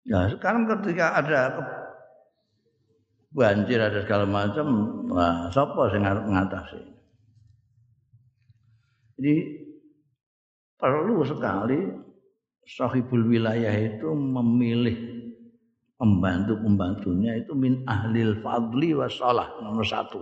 [0.09, 1.41] Nah sekarang ketika ada
[3.29, 4.67] banjir ada segala macam,
[5.13, 6.81] nah, siapa harus mengatasi?
[9.19, 9.35] Jadi
[10.79, 12.08] perlu sekali
[12.69, 15.25] sahibul wilayah itu memilih
[15.97, 20.21] pembantu-pembantunya itu min ahlil fadli wasalah nomor satu.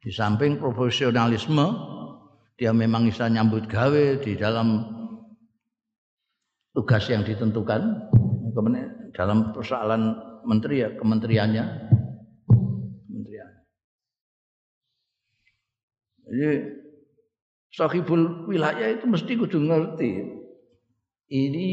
[0.00, 1.66] Di samping profesionalisme,
[2.56, 4.80] dia memang bisa nyambut gawe di dalam
[6.72, 8.08] tugas yang ditentukan
[9.12, 10.16] dalam persoalan
[10.48, 11.64] menteri ya kementeriannya
[13.04, 13.48] kementerian.
[16.24, 16.48] Jadi
[17.76, 20.35] sahibul wilayah itu mesti kudu ngerti
[21.26, 21.68] ini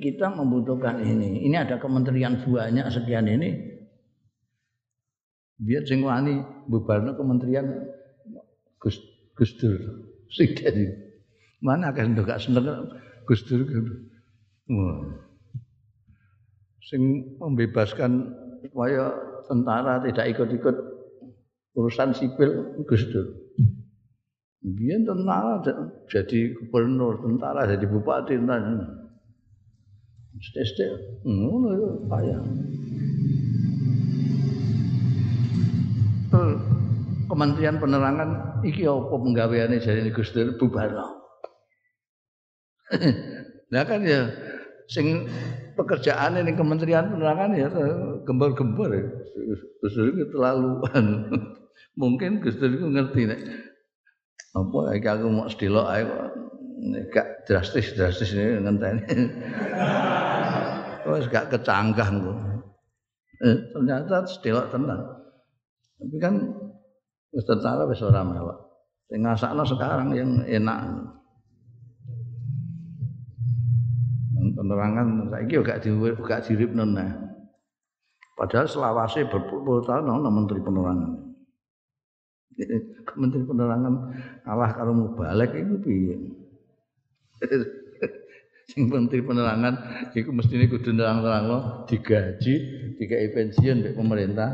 [0.00, 1.44] kita membutuhkan ini.
[1.44, 3.72] Ini ada kementerian banyak sekian ini.
[5.60, 7.68] Biar sing wani bubarno kementerian
[8.80, 8.96] Gus
[9.36, 9.80] Gus Dur.
[10.32, 10.56] Sing
[11.64, 12.92] Mana akan gak seneng
[13.24, 13.64] Gus Dur
[16.84, 18.28] sing membebaskan
[18.64, 19.12] supaya
[19.48, 20.76] tentara tidak ikut-ikut
[21.76, 23.43] urusan sipil Gus Dur.
[24.64, 25.60] Biar tentara
[26.08, 28.80] jadi gubernur, tentara jadi bupati, tentara.
[30.40, 31.88] Sestek, ngono itu.
[37.34, 40.94] Kementerian Penerangan iki apa penggaweane jadi Gus Dur bubar.
[43.68, 44.30] Nah kan ya
[44.86, 45.26] sing
[45.74, 47.68] pekerjaan ini Kementerian Penerangan ya
[48.22, 49.04] gembor-gembor ya.
[49.82, 49.94] Gus
[50.30, 50.78] terlalu
[52.00, 53.40] mungkin Gus ngerti nek
[54.54, 56.02] apa iki aku mau sedelok ae
[57.10, 59.02] gak drastis-drastis ini ngenteni.
[61.10, 62.08] Wes gak kecanggah.
[63.44, 65.00] Eh, ternyata sedelok tenan.
[65.98, 66.34] Tapi kan
[67.34, 68.58] wis tentara wis ora mewah.
[69.10, 70.78] Sing ngasakno sekarang yang enak.
[74.54, 75.90] penerangan saiki gak di
[76.24, 77.10] gak diripno nah.
[78.34, 81.12] Padahal selawase berpuluh tahun ana menteri penerangan.
[83.20, 83.94] Menteri penerangan
[84.44, 86.16] kalah karo mubalek iku piye?
[88.70, 89.74] Sing menteri penerangan
[90.16, 92.54] iku mestine kudu nerang-nerangno digaji,
[92.96, 94.50] dikai pensiun mbek pemerintah.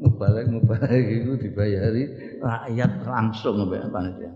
[0.00, 2.08] Mubalek mubalek iku dibayari
[2.40, 4.32] rakyat langsung mbek panitia.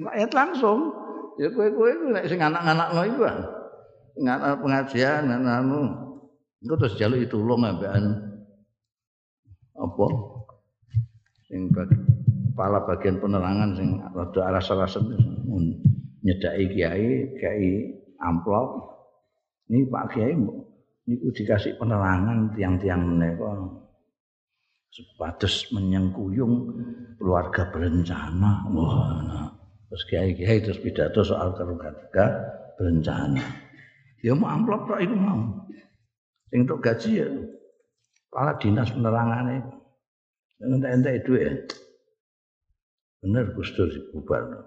[0.00, 1.00] Rakyat langsung
[1.40, 3.38] Ya kowe-kowe iku nek sing anak-anakno iku kan.
[4.20, 5.88] Anak pengajian, anak anu.
[6.60, 8.20] Engko terus jaluk tulung ambekan
[9.72, 10.06] apa?
[11.48, 11.72] Sing
[12.60, 15.16] kepala bagian penerangan sing rada aras-arasen
[16.20, 17.88] nyedaki kiai, kiai
[18.20, 19.00] amplop.
[19.72, 20.36] Ini Pak Kiai
[21.08, 23.48] niku dikasih penerangan tiang-tiang menika
[24.92, 26.68] sepatus menyengkuyung
[27.16, 28.68] keluarga berencana.
[28.76, 29.48] Wah, nah.
[29.88, 32.44] Terus kiai-kiai terus pidato soal keluarga
[32.76, 33.40] berencana.
[34.20, 35.64] Ya mau amplop tok iku mau.
[36.52, 37.28] Sing gaji ya
[38.28, 39.64] kepala dinas penerangane.
[40.60, 41.79] Entek-entek duit.
[43.20, 43.28] Ya.
[43.28, 44.64] Bener Gus Dur bubar.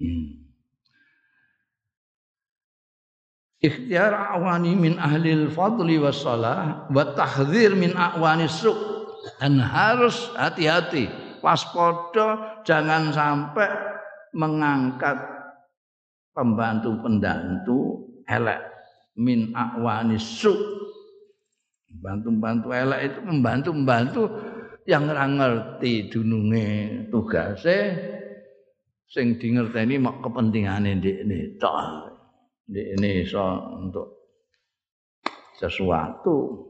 [0.00, 0.40] Hmm.
[3.60, 8.72] Ikhtiar awani min ahli fadli wassalah wa tahdzir min awani su'
[9.36, 11.12] dan harus hati-hati
[11.44, 13.68] waspada jangan sampai
[14.32, 15.20] mengangkat
[16.32, 18.64] pembantu-pembantu elek
[19.20, 20.56] min awanis su
[22.00, 24.22] bantu-bantu elek itu membantu-membantu
[24.88, 26.68] yang ora ngerti dununge
[27.12, 27.78] tugase
[29.10, 31.76] sing di ngerteni mak kepentingane ndekne tok
[32.70, 33.44] ndekne iso
[33.76, 34.08] untuk
[35.60, 36.66] sesuatu.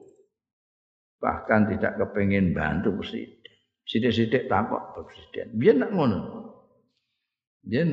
[1.21, 3.53] Bahkan tidak kepengin bantu presiden.
[3.85, 5.53] Sithik-sithik takok presiden.
[5.53, 6.19] Biyen nak ngono?
[7.61, 7.93] Biyen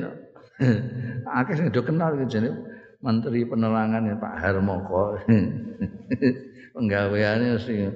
[1.38, 2.56] akeh sing do kenal jenenge
[3.04, 5.20] menteri penerangan Pak Harmoko.
[6.74, 7.92] Penggaweane sing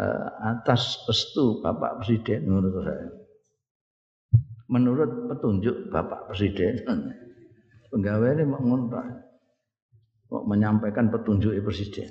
[0.00, 3.08] uh, atas restu Bapak Presiden menurut saya.
[4.70, 6.80] Menurut petunjuk Bapak Presiden.
[7.90, 8.86] Penggaweane mau ngono
[10.30, 12.08] mau menyampaikan petunjuk Presiden.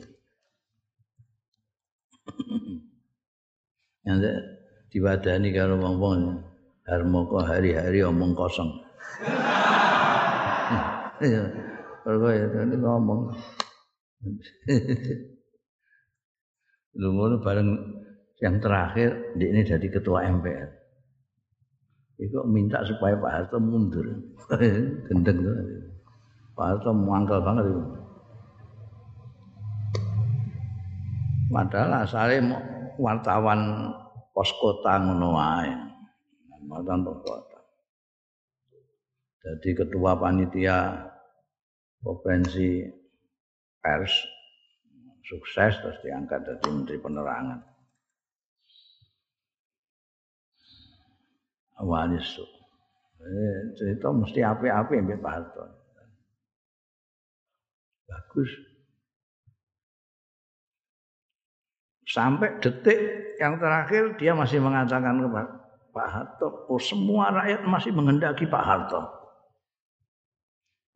[4.05, 4.43] Yang
[4.93, 6.45] diwadani karo wong-wong.
[6.89, 8.69] Harmoko hari-hari omong kosong.
[11.19, 11.51] Iya,
[12.07, 13.35] kalau ya tadi ngomong.
[16.97, 17.69] Lu ngono bareng
[18.39, 20.69] yang terakhir ini jadi ketua MPR.
[22.19, 24.03] Iku minta supaya Pak Harto mundur.
[25.07, 25.55] Gendeng tuh.
[26.55, 27.83] Pak Harto muangkel banget itu.
[31.49, 32.59] Padahal asalnya
[32.99, 33.91] wartawan
[34.35, 35.71] pos kota ngono wae.
[36.67, 37.59] Mantan pos kota.
[39.39, 41.07] Jadi ketua panitia
[42.03, 42.83] konferensi
[43.79, 44.38] pers
[45.29, 47.61] sukses terus diangkat jadi menteri penerangan.
[51.79, 52.35] wanis
[53.23, 55.63] eh, cerita mesti api-api yang Pak Harto.
[58.03, 58.51] Bagus.
[62.03, 62.99] Sampai detik
[63.39, 65.59] yang terakhir dia masih mengatakan kepada
[65.93, 69.18] Pak Harto oh semua rakyat masih menghendaki Pak Harto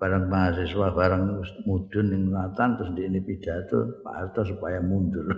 [0.04, 1.24] barang mahasiswa barang
[1.64, 5.32] mudun yang ngatan terus di ini pidato Pak Harto supaya mundur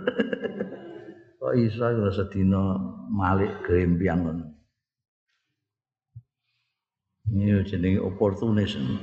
[1.38, 2.74] kok iso sedina
[3.14, 4.26] malik gempiang
[7.26, 9.02] ini jenenge opportunism.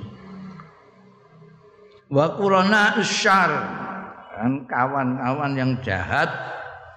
[2.08, 3.52] Wa qurana syar
[4.34, 6.32] kan kawan-kawan yang jahat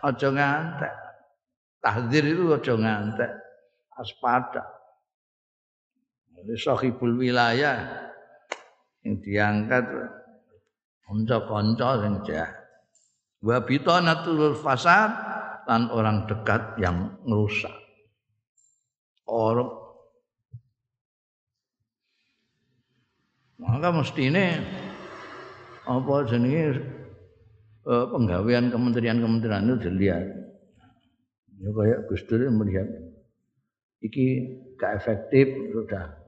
[0.06, 0.94] aja ngantek.
[1.82, 3.30] Tahdir itu aja ngantek.
[3.96, 4.62] Aspada.
[6.36, 8.06] Jadi sahibul wilayah
[9.06, 9.86] yang diangkat
[11.06, 12.54] kanca-kanca sing jahat.
[13.38, 15.14] Wa bitanatul fasad
[15.70, 17.74] dan orang dekat yang merusak.
[19.26, 19.86] Orang
[23.56, 24.60] Maka mestine
[25.88, 26.76] apa jenenge
[27.88, 30.24] uh, penggawean kementerian-kementerian itu dilihat.
[31.56, 32.20] Ya kayak Gus
[32.52, 32.84] melihat
[34.04, 36.20] iki gak efektif sudah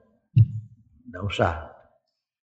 [1.05, 1.78] tidak usah.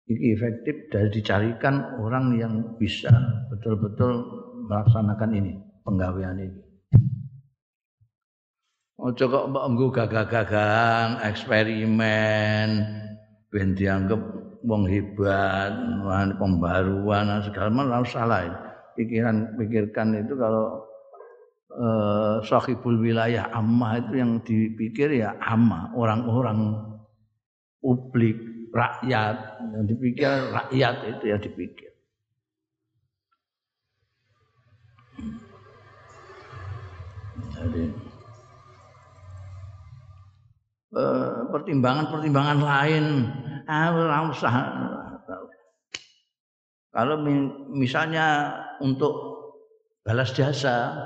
[0.06, 3.10] Iki efektif dari dicarikan orang yang bisa
[3.50, 4.22] betul-betul
[4.70, 5.52] melaksanakan ini
[5.82, 6.58] penggawean ini.
[8.96, 12.68] Ojo kok mbok gagah-gagahan eksperimen
[13.50, 14.18] ben dianggap
[14.62, 15.74] wong hebat,
[16.38, 18.46] pembaruan segala macam salah.
[18.96, 20.86] Pikiran pikirkan itu kalau
[21.76, 26.80] eh, sahibul wilayah amma itu yang dipikir ya amma, orang-orang
[27.84, 29.36] publik, rakyat,
[29.72, 31.90] yang dipikir rakyat itu yang dipikir.
[37.56, 37.84] Jadi
[40.92, 43.04] eh, pertimbangan-pertimbangan lain
[43.66, 44.54] ora usah.
[46.96, 47.20] Kalau
[47.76, 49.12] misalnya untuk
[50.00, 50.96] balas jasa,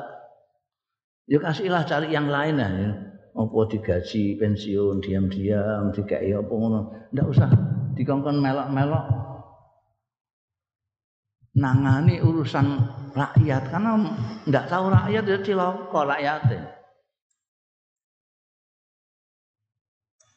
[1.27, 3.10] ya kasihlah cari yang lain ya.
[3.41, 6.81] Apa digaji pensiun diam-diam, dikai apa ngono.
[7.09, 7.49] Ndak usah
[7.97, 9.07] dikongkon melok-melok.
[11.57, 12.67] Nangani urusan
[13.17, 13.97] rakyat karena
[14.45, 16.61] ndak tahu rakyat ya cilaka rakyatnya.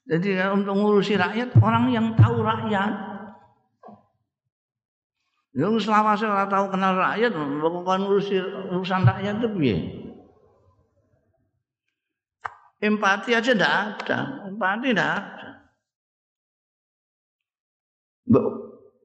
[0.03, 2.91] Jadi untuk ngurusi rakyat orang yang tahu rakyat.
[5.53, 8.41] Yang selama saya tahu kenal rakyat, bukan ngurusi
[8.73, 10.02] urusan rakyat itu piye?
[12.83, 13.73] Empati aja tidak
[14.03, 15.49] ada, empati tidak ada.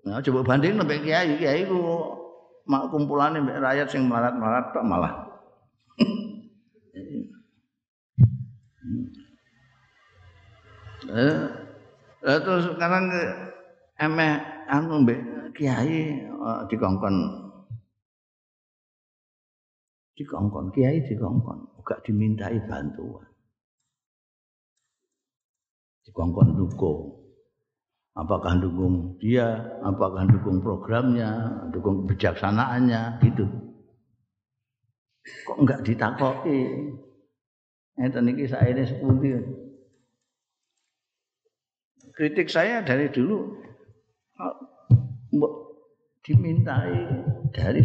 [0.08, 1.78] Nah, coba banding sampai kiai, kiai itu
[2.66, 5.14] mak kumpulan rakyat yang melarat-melarat tak malah.
[11.08, 13.14] Eh, terus sekarang
[13.94, 14.32] emeh
[14.66, 15.20] anu mbek
[15.54, 17.14] kiai uh, dikongkon
[20.18, 23.27] dikongkon kiai dikongkon gak dimintai bantuan
[26.08, 27.20] dikongkon dukung.
[28.18, 33.46] Apakah dukung dia, apakah dukung programnya, dukung kebijaksanaannya, gitu.
[35.46, 36.60] Kok enggak ditakoki?
[37.94, 39.38] Ngeten iki saene sepundi.
[42.10, 43.54] Kritik saya dari dulu
[46.26, 47.06] dimintai
[47.54, 47.82] dari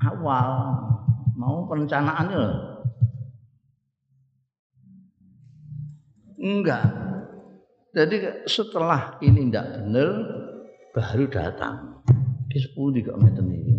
[0.00, 0.50] awal
[1.36, 2.44] mau perencanaannya
[6.40, 6.84] enggak
[7.92, 10.10] jadi setelah ini tidak benar
[10.96, 11.76] baru datang.
[12.48, 13.76] Di sepuluh kok ngeten ini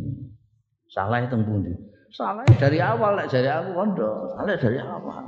[0.89, 1.73] salah itu pundi?
[2.13, 4.33] Salah dari awal lek dari aku kondo.
[4.37, 5.23] Salah dari awal.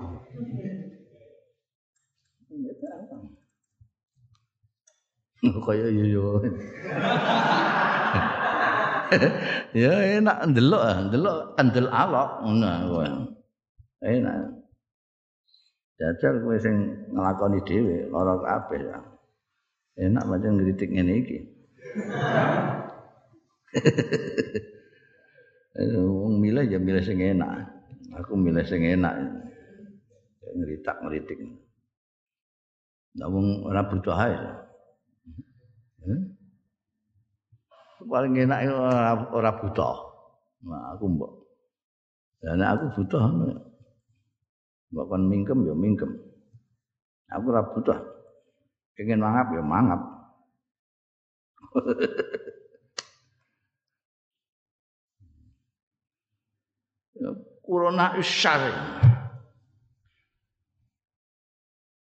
[5.46, 6.26] Kaya yo yo
[9.78, 13.34] ya enak ndelok ndelok kendel alok ngono.
[14.02, 14.65] Enak
[15.96, 16.76] jajal kowe sing
[17.12, 19.00] nglakoni dhewe lara kabeh ya
[20.06, 21.38] enak pancen ngritik ngene iki
[26.24, 27.72] wong milih ya milih sing enak
[28.16, 29.16] aku milih sing enak
[30.56, 31.40] ngritak ngritik
[33.16, 34.36] Nah, wong ora butuh ae.
[36.06, 36.22] Hmm?
[38.06, 39.98] paling enak ora, ora butuh.
[40.68, 41.32] Nah, aku mbok.
[42.44, 43.24] Dan aku butuh
[44.96, 46.08] mbok kon mingkem ya mingkem.
[47.36, 48.00] Aku ora butuh.
[48.96, 50.00] Pengen mangap ya mangap.
[57.68, 58.72] Kurona isyari.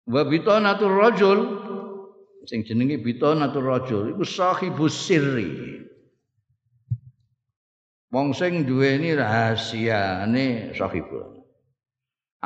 [0.08, 1.60] Wa bitanatur rajul
[2.48, 5.84] sing jenenge bitanatur rajul iku sahibus sirri.
[8.16, 11.37] Wong sing duweni rahasiane sahibul.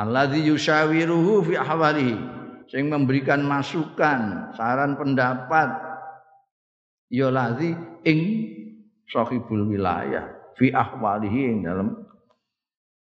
[0.02, 2.18] Alladzi yushawiruhu fi ahwalihi.
[2.72, 5.70] Sing memberikan masukan, saran pendapat
[7.12, 7.76] ya ladzi
[8.08, 8.20] ing
[9.06, 11.94] sahibul wilayah fi ahwalihi ing dalam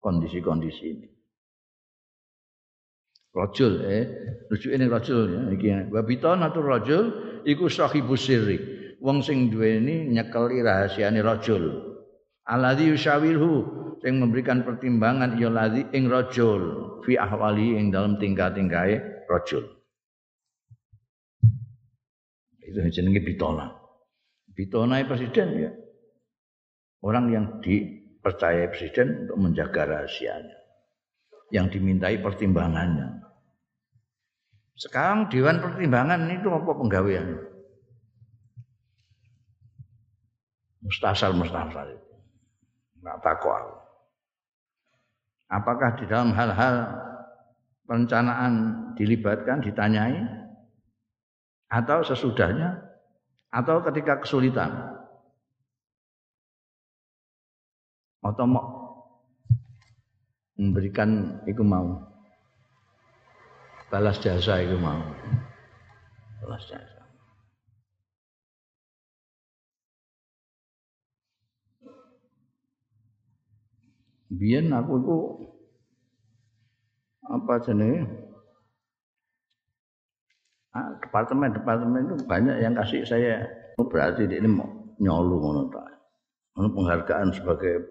[0.01, 1.09] kondisi-kondisi ini.
[3.31, 4.05] Rajul eh
[4.51, 7.05] rujuke ning rajul ya iki wa bitanatur rajul
[7.47, 8.59] iku sahibus sirri.
[8.99, 11.90] Wong sing duweni nyekeli rahasiane rajul
[12.51, 13.79] alladzi yusyawirhu.
[14.01, 16.89] Sing memberikan pertimbangan ya ladzi ing rajul.
[17.05, 19.65] Fi ahwali ing dalam tingkah-tingkahe rajul.
[22.65, 23.71] Itu jenenge bitona.
[24.57, 25.71] Bitona presiden ya.
[27.05, 30.57] Orang yang dipercaya presiden untuk menjaga rahasianya.
[31.53, 33.21] Yang dimintai pertimbangannya.
[34.81, 37.37] Sekarang dewan pertimbangan itu apa penggawean?
[40.81, 42.10] Mustasal mustasal itu
[43.01, 43.75] Enggak takut aku.
[45.51, 46.75] Apakah di dalam hal-hal
[47.89, 48.55] perencanaan
[48.95, 50.23] dilibatkan, ditanyai,
[51.67, 52.79] atau sesudahnya,
[53.51, 54.71] atau ketika kesulitan,
[58.23, 58.69] atau mau
[60.55, 61.99] memberikan itu mau?
[63.91, 65.03] Balas jasa itu mau.
[66.39, 67.00] Balas jasa
[74.31, 75.17] biyen aku itu
[77.31, 78.07] apa jenenge?
[80.71, 83.43] Ah, departemen departemen itu banyak yang kasih saya.
[83.79, 84.71] Oh, berarti ini mau
[85.03, 85.83] nyolu ngono ta.
[86.55, 87.91] Penghargaan sebagai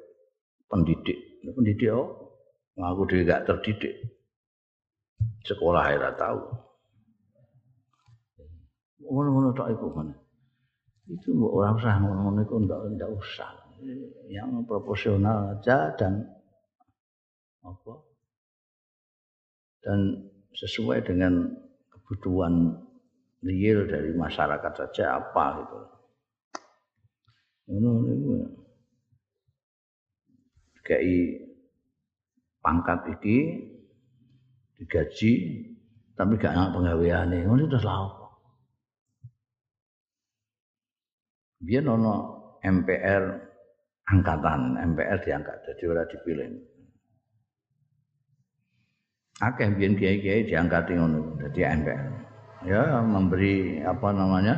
[0.72, 1.44] pendidik.
[1.44, 2.32] Pendidik oh
[2.80, 4.00] aku dhewe gak terdidik.
[5.44, 6.40] Sekolah ora tahu
[9.10, 10.14] ngono-ngono tok iku mana
[11.10, 13.50] itu orang usah ngono-ngono iku ndak usah
[14.30, 16.28] yang proporsional aja dan
[17.64, 17.94] apa?
[19.80, 21.48] Dan sesuai dengan
[21.88, 22.76] kebutuhan
[23.46, 25.80] real dari masyarakat saja apa gitu.
[27.70, 28.38] Ini, ini
[30.84, 31.04] kayak
[32.66, 33.38] pangkat iki
[34.82, 35.34] digaji
[36.18, 38.28] tapi gak enak penggaweane ngono terus lha apa?
[41.64, 42.16] Biyen ono
[42.60, 43.49] MPR
[44.10, 46.50] angkatan MPR diangkat jadi ora dipilih.
[49.40, 52.04] Akeh biyen kiai-kiai diangkat ngono dadi MPR
[52.68, 54.56] ya memberi apa namanya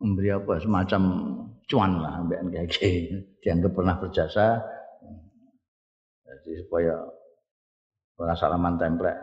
[0.00, 1.02] memberi apa semacam
[1.68, 3.12] cuan lah MPR kiai
[3.44, 4.56] dianggap pernah berjasa
[6.24, 6.96] jadi supaya
[8.16, 9.18] ora salaman templek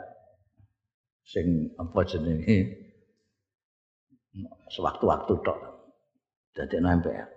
[1.25, 2.85] sing apa jenenge
[4.69, 5.59] sewaktu-waktu tok.
[6.55, 7.34] Dadi MPR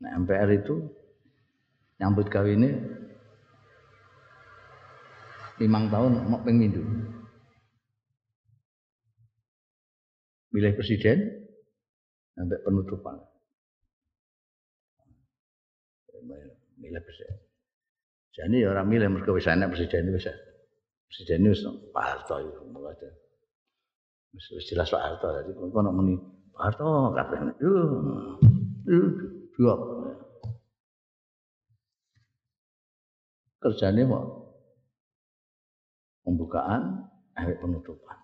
[0.00, 0.80] Nah, MPR itu
[2.00, 2.72] nyambut gawe ini
[5.60, 6.72] limang tahun mau pengen
[10.50, 11.46] milih presiden
[12.32, 13.20] sampai penutupan.
[16.80, 17.36] Milih presiden.
[18.32, 20.32] Jadi orang milih mereka bisa enak presiden itu bisa.
[21.12, 22.96] Presiden itu Pak Harto itu mulai
[24.30, 26.14] Wis jelas Pak Harto jadi kok nak muni
[26.54, 27.70] Pak Harto kabeh itu
[29.60, 29.76] dua
[33.60, 34.56] kerjanya mau
[36.24, 37.04] pembukaan
[37.36, 38.18] sampai penutupan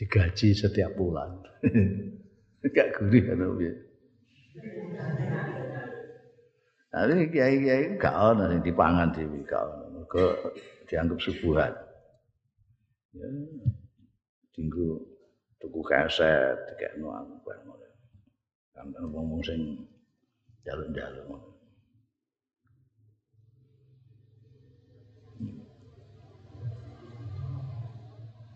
[0.00, 1.36] digaji setiap bulan
[2.72, 3.72] gak gurih piye
[6.94, 10.06] Tapi kiai-kiai gak ono sing dipangan dhewe gak ono.
[10.86, 11.74] dianggap subuhan.
[13.18, 13.26] Ya.
[14.54, 15.02] Dinggo
[15.58, 17.83] tuku kaset dikekno aku bareng.
[18.74, 19.86] Kan ngomong sing
[20.66, 21.38] jalur-jalur.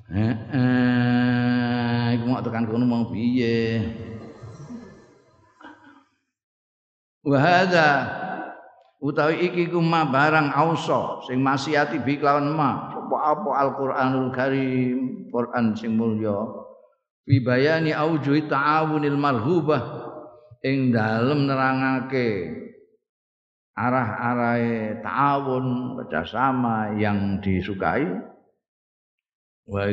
[0.09, 0.35] Eh,
[2.19, 3.79] iku mau tekan kono mau piye?
[7.23, 7.39] Wa
[8.99, 15.31] utawi iki ku ma barang ausa sing maksiati bi kelawan ma apa apa Al-Qur'anul Karim
[15.31, 16.35] Quran sing mulya
[17.23, 19.98] fi bayani aujuhi ta'awunil marhubah
[20.65, 22.55] ing dalem nerangake
[23.79, 28.07] arah-arahe ta'awun kerjasama yang disukai
[29.69, 29.85] wa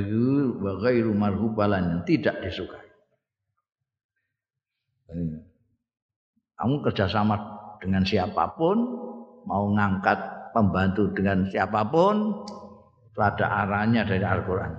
[0.58, 2.86] wa ghairu marhubalan yang tidak disukai
[6.56, 7.36] kamu kerjasama
[7.78, 8.78] dengan siapa pun,
[9.46, 10.18] mau ngangkat
[10.56, 12.42] pembantu dengan siapa pun,
[13.12, 14.74] itu ada arahnya dari Al-Quran.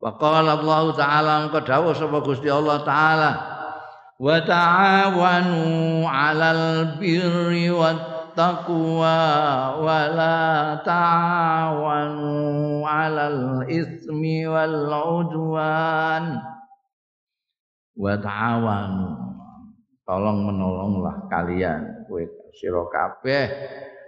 [0.00, 3.30] Wa qala Allah Ta'ala engko dawuh sapa Gusti Allah Ta'ala
[4.20, 5.64] wa ta'awanu
[6.06, 9.18] 'alal birri wat taqwa
[9.78, 12.34] wa la ta'awanu
[12.82, 16.42] 'alal ismi wal 'udwan
[17.94, 19.24] wa ta'awanu
[20.04, 22.06] tolong menolonglah kalian.
[22.06, 22.22] Kowe
[22.54, 23.46] sira kabeh.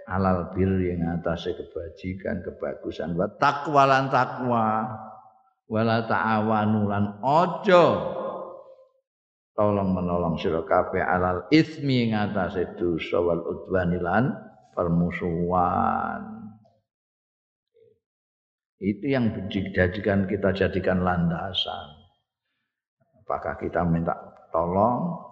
[0.07, 3.19] Alal bir yang atas kebajikan kebagusan.
[3.19, 4.87] Wa taqwa lan takwa
[5.67, 7.85] wala ta'awanu lan ojo
[9.57, 14.29] tolong menolong sira kabeh alal ismi yang atas dosa wal udwanilan
[14.77, 16.53] permusuhan.
[18.77, 21.97] Itu yang dijadikan kita jadikan landasan.
[23.25, 24.13] Apakah kita minta
[24.53, 25.25] tolong?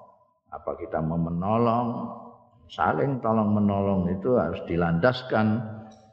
[0.49, 2.09] Apa kita mau menolong?
[2.65, 5.61] Saling tolong menolong itu harus dilandaskan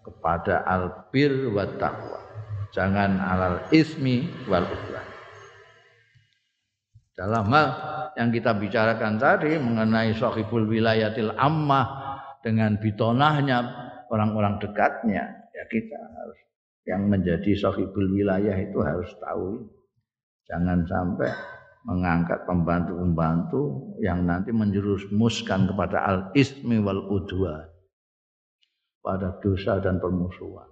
[0.04, 2.20] kepada albir wa taqwa.
[2.76, 5.11] Jangan alal ismi wal udwan
[7.12, 7.68] dalam hal
[8.16, 13.58] yang kita bicarakan tadi mengenai sahibul wilayatil ammah dengan bitonahnya
[14.08, 16.40] orang-orang dekatnya ya kita harus
[16.88, 19.68] yang menjadi sahibul wilayah itu harus tahu
[20.48, 21.30] jangan sampai
[21.82, 27.66] mengangkat pembantu-pembantu yang nanti menjerumuskan kepada al-ismi wal udwa
[29.02, 30.70] pada dosa dan permusuhan.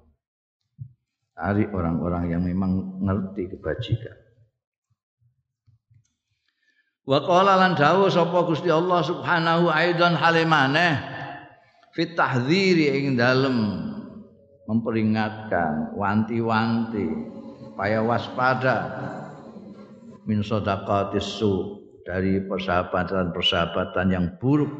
[1.34, 4.16] Cari orang-orang yang memang ngerti kebajikan.
[7.10, 10.94] Wa qala lan dawuh sapa Gusti Allah Subhanahu aidan halimane
[11.90, 13.82] fit tahdziri ing dalem
[14.70, 17.10] memperingatkan wanti-wanti
[17.66, 18.78] supaya waspada
[20.22, 24.70] min sadaqatis su dari persahabatan-persahabatan yang buruk.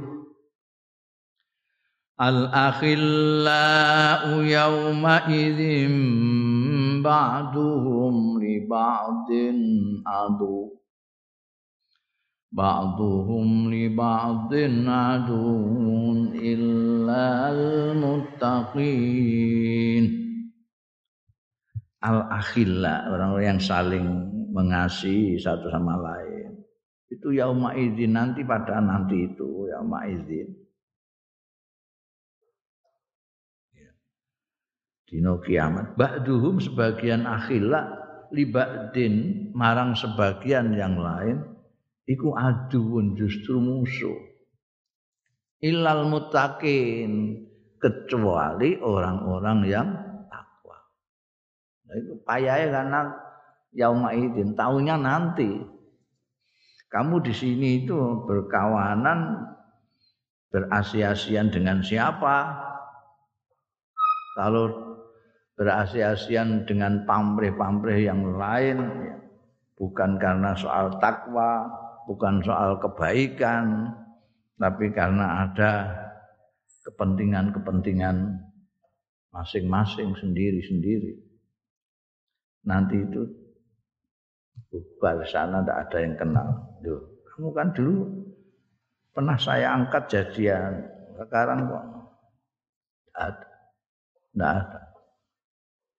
[2.14, 5.95] Al akhillau yawma idzim
[7.03, 9.59] ba'duhum li ba'din
[10.07, 10.80] adu
[12.51, 19.40] ba'duhum li ba'din adun illa al muttaqin
[22.03, 24.07] al akhilla orang-orang yang saling
[24.51, 26.59] mengasihi satu sama lain.
[27.11, 30.51] Itu yauma izin nanti pada nanti itu yauma izin.
[35.11, 35.98] Dino kiamat.
[35.98, 37.98] Ba'duhum sebagian akhila
[38.30, 41.42] libadin marang sebagian yang lain
[42.11, 44.18] iku aduun justru musuh.
[45.62, 47.38] Ilal mutakin
[47.78, 49.88] kecuali orang-orang yang
[50.26, 50.78] takwa.
[51.86, 53.00] Nah, itu payahnya karena
[53.76, 55.50] yauma idin, tahunya nanti.
[56.90, 59.46] Kamu di sini itu berkawanan
[60.50, 62.66] berasiasian dengan siapa?
[64.34, 64.96] Kalau
[65.54, 69.16] berasiasian dengan pamrih-pamrih yang lain ya,
[69.76, 71.68] bukan karena soal takwa,
[72.11, 73.86] bukan soal kebaikan,
[74.58, 75.94] tapi karena ada
[76.82, 78.34] kepentingan-kepentingan
[79.30, 81.22] masing-masing sendiri-sendiri.
[82.66, 83.22] Nanti itu
[84.74, 86.48] bubar sana tidak ada yang kenal.
[86.82, 86.98] Duh,
[87.30, 88.02] kamu kan dulu
[89.14, 90.82] pernah saya angkat jadian,
[91.14, 91.84] sekarang kok
[93.06, 93.48] tidak ada.
[94.30, 94.80] Tidak ada.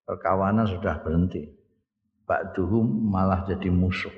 [0.03, 1.47] Perkawanan sudah berhenti.
[2.27, 4.11] Pak Duhum malah jadi musuh.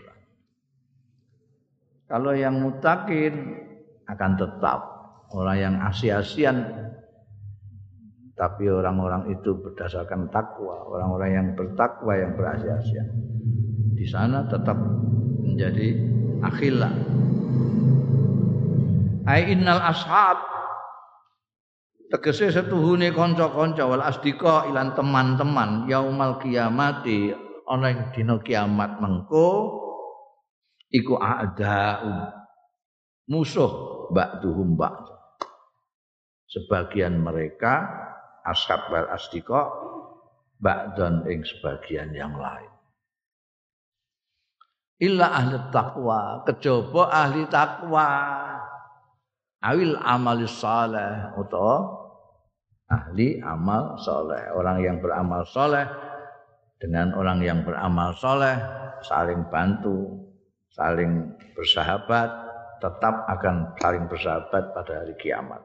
[2.14, 3.58] Kalau yang mutakin
[4.06, 4.80] akan tetap.
[5.34, 6.62] Orang yang asi-asian
[8.38, 13.08] tapi orang-orang itu berdasarkan takwa, orang-orang yang bertakwa yang berasi-asian.
[13.98, 14.78] Di sana tetap
[15.42, 15.98] menjadi
[16.46, 16.94] akhila.
[19.26, 20.38] Ai innal ashab.
[22.14, 23.90] Tegese setuhune kanca-kanca.
[23.90, 25.90] Wal asdiqa ilan teman-teman.
[25.90, 27.34] Yaumal kiamati.
[27.66, 29.82] Ana ing dina kiamat mengko
[30.94, 32.30] iku a'da'u.
[33.34, 33.72] Musuh
[34.14, 35.10] ba'duhum ba'd.
[36.46, 37.90] Sebagian mereka
[38.46, 39.74] ashab wal asdiqa
[40.62, 42.70] ba'dan ing sebagian yang lain.
[45.02, 48.08] Illa ahli taqwa kejaba ahli takwa
[49.66, 52.04] awil amal saleh utawa
[52.88, 55.84] ahli amal soleh orang yang beramal soleh
[56.78, 58.54] dengan orang yang beramal soleh
[59.02, 60.23] saling bantu
[60.74, 62.30] saling bersahabat,
[62.82, 65.62] tetap akan saling bersahabat pada hari kiamat.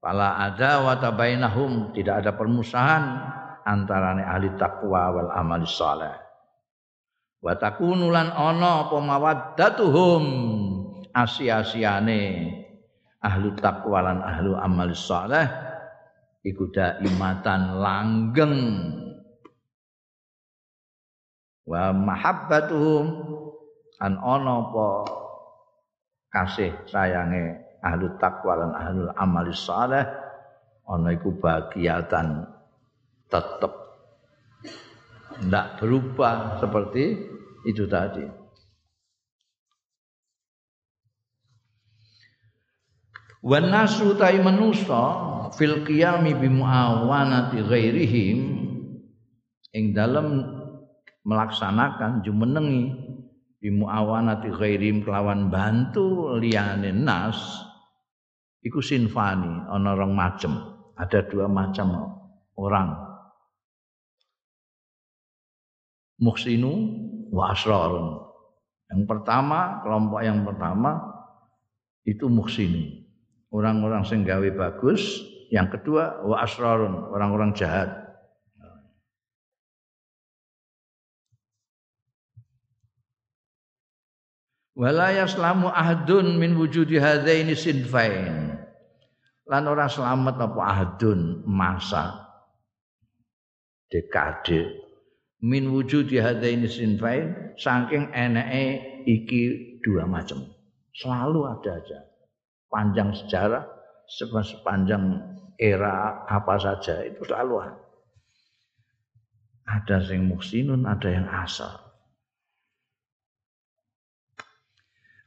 [0.00, 3.04] Fala ada wa tabainahum, tidak ada permusuhan
[3.68, 6.16] antara ahli takwa wal amal saleh.
[7.38, 10.24] Wa takunu lan ana apa mawaddatuhum
[11.12, 12.22] asia-asiane
[13.22, 15.46] ahli takwa lan ahli amal saleh
[16.42, 18.56] iku daimatan langgeng
[21.68, 23.04] wa mahabbatuhum
[24.00, 24.88] an ana apa
[26.32, 30.08] kasih sayange ahlu takwa lan ahlul amali saleh
[30.88, 32.48] ana iku bagiatan
[33.28, 33.72] tetep.
[35.38, 37.04] Ndak berubah seperti
[37.68, 38.26] itu tadi.
[43.38, 45.04] Wan nasu tai manusa
[45.54, 48.38] fil qiyami bi muawanati ghairihim
[49.70, 50.57] ing dalem
[51.26, 53.16] melaksanakan jumenengi.
[53.58, 57.66] Bimuawanati ghairim kelawan bantu liyane nas.
[58.62, 60.54] Iku sinfani ana rong macem.
[60.94, 61.90] Ada dua macam
[62.54, 62.94] orang.
[66.22, 66.70] Muhsinu
[67.34, 68.18] wa asrarun.
[68.90, 70.90] Yang pertama kelompok yang pertama
[72.06, 73.06] itu muhsinu.
[73.50, 78.07] Orang-orang sing gawe bagus yang kedua wa asrarun orang-orang jahat
[84.78, 88.54] wala yaslamu ahadun min wujudi hadaini sinfain.
[89.50, 92.30] Lan ora selamat apa ahadun masa.
[93.90, 94.86] Dekade.
[95.42, 99.42] Min wujudi hadaini sinfain saking eneke iki
[99.82, 100.46] dua macam
[100.94, 101.98] selalu ada aja.
[102.68, 103.64] Panjang sejarah
[104.06, 105.18] sepanjang
[105.58, 107.82] era apa saja itu selalu ada.
[109.68, 111.87] Ada yang muksinun ada yang asal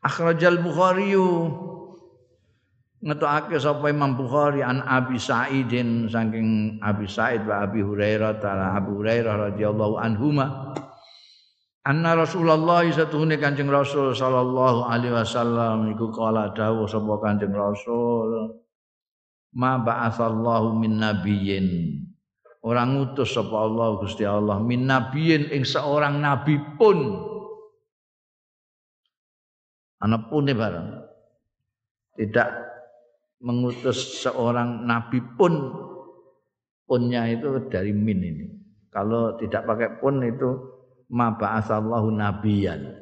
[0.01, 1.13] Akhrajal Bukhari
[3.01, 9.01] ngetokake sapa Imam Bukhari an Abi Sa'idin saking Abi Sa'id wa Abi Hurairah taala Abu
[9.01, 10.73] Hurairah radhiyallahu anhuma.
[11.81, 18.57] Anna Rasulullah satuhune Kanjeng Rasul sallallahu alaihi wasallam iku kala dawuh sapa Kanjeng Rasul
[19.57, 21.67] ma ba'atsallahu min nabiyyin.
[22.61, 27.29] Orang ngutus sapa Allah Gusti Allah min nabiyyin ing seorang nabi pun
[30.01, 30.89] anak pune barang
[32.17, 32.49] tidak
[33.41, 35.53] mengutus seorang nabi pun.
[36.85, 38.45] Punnya itu dari min ini.
[38.91, 40.49] Kalau tidak pakai pun itu
[41.07, 42.99] ma ba'asallahu nabiyan.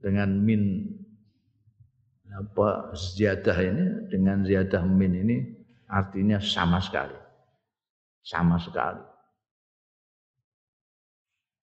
[0.00, 0.80] Dengan min
[2.34, 5.36] apa ziyadah ini dengan ziyadah min ini
[5.92, 7.14] artinya sama sekali.
[8.24, 9.04] Sama sekali.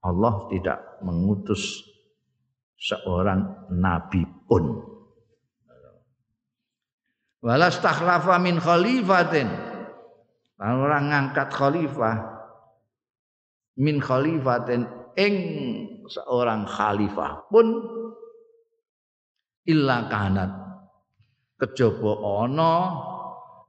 [0.05, 1.81] Allah tidak mengutus
[2.81, 4.81] seorang nabi pun.
[7.45, 9.49] Walas takhlafa min khalifatin.
[10.61, 12.17] Orang ngangkat khalifah
[13.81, 14.85] min khalifatin
[15.17, 15.35] ing
[16.05, 17.65] seorang khalifah pun
[19.65, 20.53] illa kanat
[21.57, 22.13] kejaba
[22.45, 22.73] ana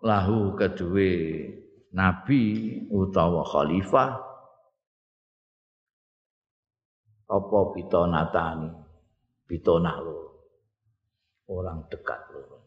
[0.05, 1.49] lahu kedue
[1.97, 2.43] nabi
[2.93, 4.21] utawa khalifah
[7.33, 8.82] apa pitonatani
[9.53, 10.17] bitonah lo
[11.53, 12.63] orang dekat lo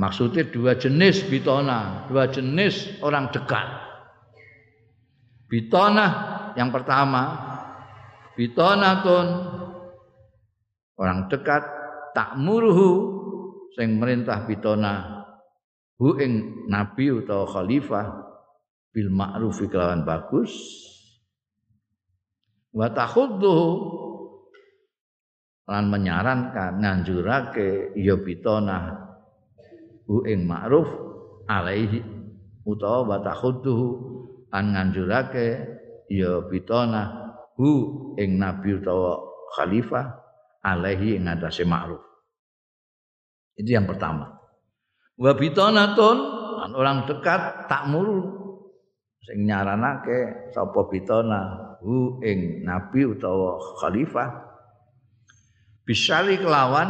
[0.00, 3.68] maksudnya dua jenis bitona dua jenis orang dekat.
[5.50, 6.12] Bitonah
[6.54, 7.34] yang pertama,
[8.38, 9.26] bitonatun
[10.94, 11.62] orang dekat
[12.14, 13.20] tak muruhu
[13.74, 15.26] sing merintah bitona
[15.98, 18.06] hu ing nabi utawa khalifah
[18.90, 20.50] bil ma'ruf kelawan bagus
[22.70, 23.68] wa takhudduhu
[25.70, 29.06] lan menyarankan nganjurake ya bitona
[30.06, 30.90] hu ing ma'ruf
[31.46, 32.02] alaihi
[32.66, 33.86] utawa wa takhudduhu
[34.50, 35.46] an nganjurake
[36.10, 37.70] ya bitona hu
[38.18, 39.22] ing nabi utawa
[39.54, 40.10] khalifah
[40.66, 42.02] alaihi ing atase ma'ruf.
[43.54, 44.40] Itu yang pertama.
[45.20, 46.18] Wa bitonatun
[46.74, 48.24] orang dekat tak mulu
[49.22, 54.28] sing nyaranake sapa bitona hu ing nabi utawa khalifah.
[55.88, 56.88] Bisari kelawan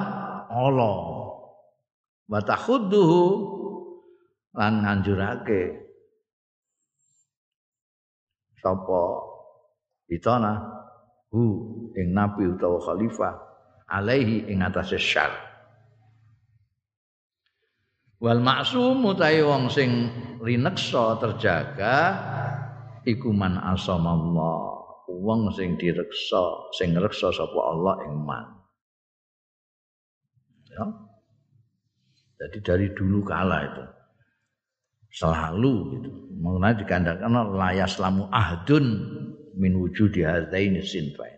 [0.50, 0.98] Allah.
[2.26, 3.22] Wa takhudduhu
[4.54, 5.62] lan nganjurake.
[8.60, 9.02] Sapa?
[10.10, 10.58] Bitona
[11.30, 11.42] hu
[11.94, 13.34] ing nabi utawa khalifah
[13.86, 15.30] alaihi ing atase syar.
[18.20, 20.12] Wal maksum utahe wong sing
[20.44, 21.96] rineksa terjaga
[23.08, 24.79] iku man asamallah
[25.18, 28.46] wong sing direksa sing ngreksa sapa Allah ing man.
[30.70, 30.86] Ya.
[32.40, 33.84] Jadi dari dulu kala itu.
[35.10, 36.10] Selalu gitu.
[36.38, 38.86] Mengenai dikandalkan layas lamu ahdun
[39.58, 41.36] min wujudi hadaini sinfain.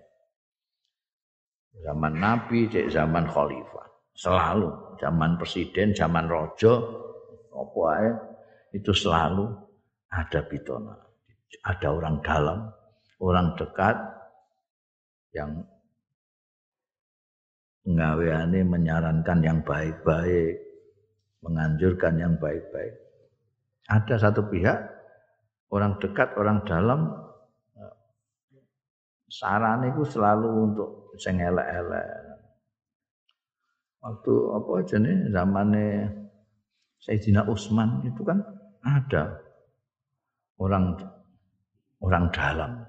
[1.82, 3.88] Zaman nabi cek zaman khalifah.
[4.12, 4.70] Selalu.
[5.00, 7.02] Zaman presiden, zaman rojo,
[7.50, 8.14] apa
[8.70, 9.50] itu selalu
[10.12, 10.94] ada pitona.
[11.66, 12.58] Ada orang dalam,
[13.22, 13.96] orang dekat
[15.32, 15.62] yang
[17.86, 20.58] pengaweane menyarankan yang baik-baik,
[21.46, 22.94] menganjurkan yang baik-baik.
[23.86, 24.78] Ada satu pihak
[25.70, 27.00] orang dekat, orang dalam
[29.32, 32.06] saran itu selalu untuk sing elek-elek.
[34.02, 35.88] Waktu apa aja nih zamannya
[36.98, 38.42] Sayyidina Utsman itu kan
[38.82, 39.38] ada
[40.58, 40.98] orang
[42.02, 42.82] orang dalam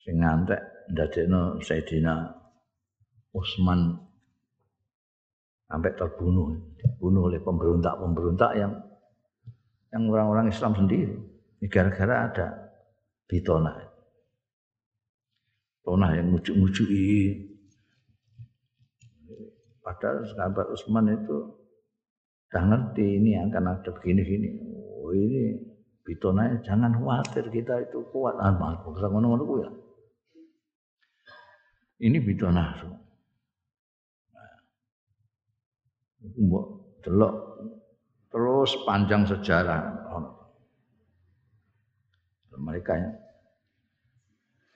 [0.00, 2.14] sing ngantek ndadekno Sayyidina
[3.30, 3.94] Utsman
[5.70, 8.72] sampai terbunuh dibunuh oleh pemberontak-pemberontak yang
[9.94, 11.14] yang orang-orang Islam sendiri
[11.70, 12.46] gara-gara ada
[13.30, 13.76] bitona
[15.80, 17.50] Tona yang ngujuk-ngujuki
[19.80, 21.36] Padahal sahabat Utsman itu
[22.46, 24.48] sudah ngerti ini akan ada begini-gini.
[25.02, 25.56] Oh ini
[26.06, 28.36] bitonanya jangan khawatir kita itu kuat.
[28.38, 29.70] Ah, ngono ngono ya.
[32.00, 32.80] Ini bitona.
[34.32, 34.54] Nah,
[36.24, 36.66] mbok
[37.04, 37.34] delok
[38.32, 40.00] terus panjang sejarah
[42.60, 43.10] mereka ya.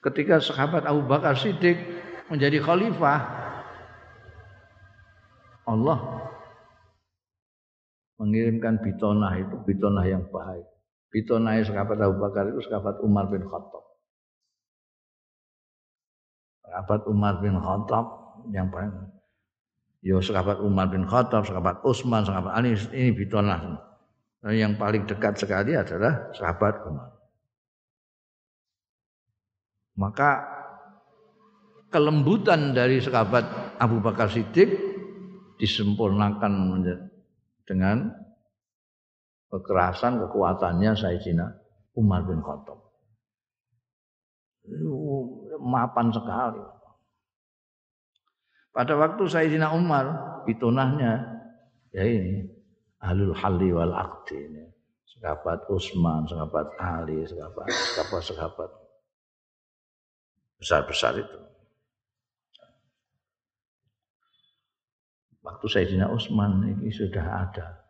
[0.01, 1.77] Ketika sahabat Abu Bakar Siddiq
[2.29, 3.21] menjadi khalifah,
[5.65, 6.29] Allah
[8.21, 10.67] mengirimkan bitonah itu bitonah yang baik.
[11.09, 13.84] Bitonah sahabat Abu Bakar itu sahabat Umar bin Khattab.
[16.75, 18.07] Sahabat Umar bin Khattab
[18.51, 18.91] yang paling
[20.05, 23.79] Yo sahabat Umar bin Khattab, sahabat Utsman, sahabat Ali ini bitonah.
[24.45, 27.09] Yang paling dekat sekali adalah sahabat Umar.
[29.97, 30.45] Maka
[31.89, 34.69] kelembutan dari sahabat Abu Bakar Siddiq
[35.57, 36.85] disempurnakan
[37.65, 38.13] dengan
[39.49, 41.47] kekerasan kekuatannya Sayyidina
[41.97, 42.77] Umar bin Khattab.
[45.65, 46.61] Mapan sekali.
[48.75, 50.05] Pada waktu Sayyidina Umar
[50.45, 51.25] bitunahnya
[51.95, 52.45] ya ini
[53.01, 54.65] ahlul halli wal aqdi ini.
[55.09, 58.71] Sahabat Utsman, sahabat Ali, sahabat sahabat-sahabat
[60.61, 61.45] besar-besar itu.
[65.45, 67.85] waktu Sayyidina Utsman ini sudah ada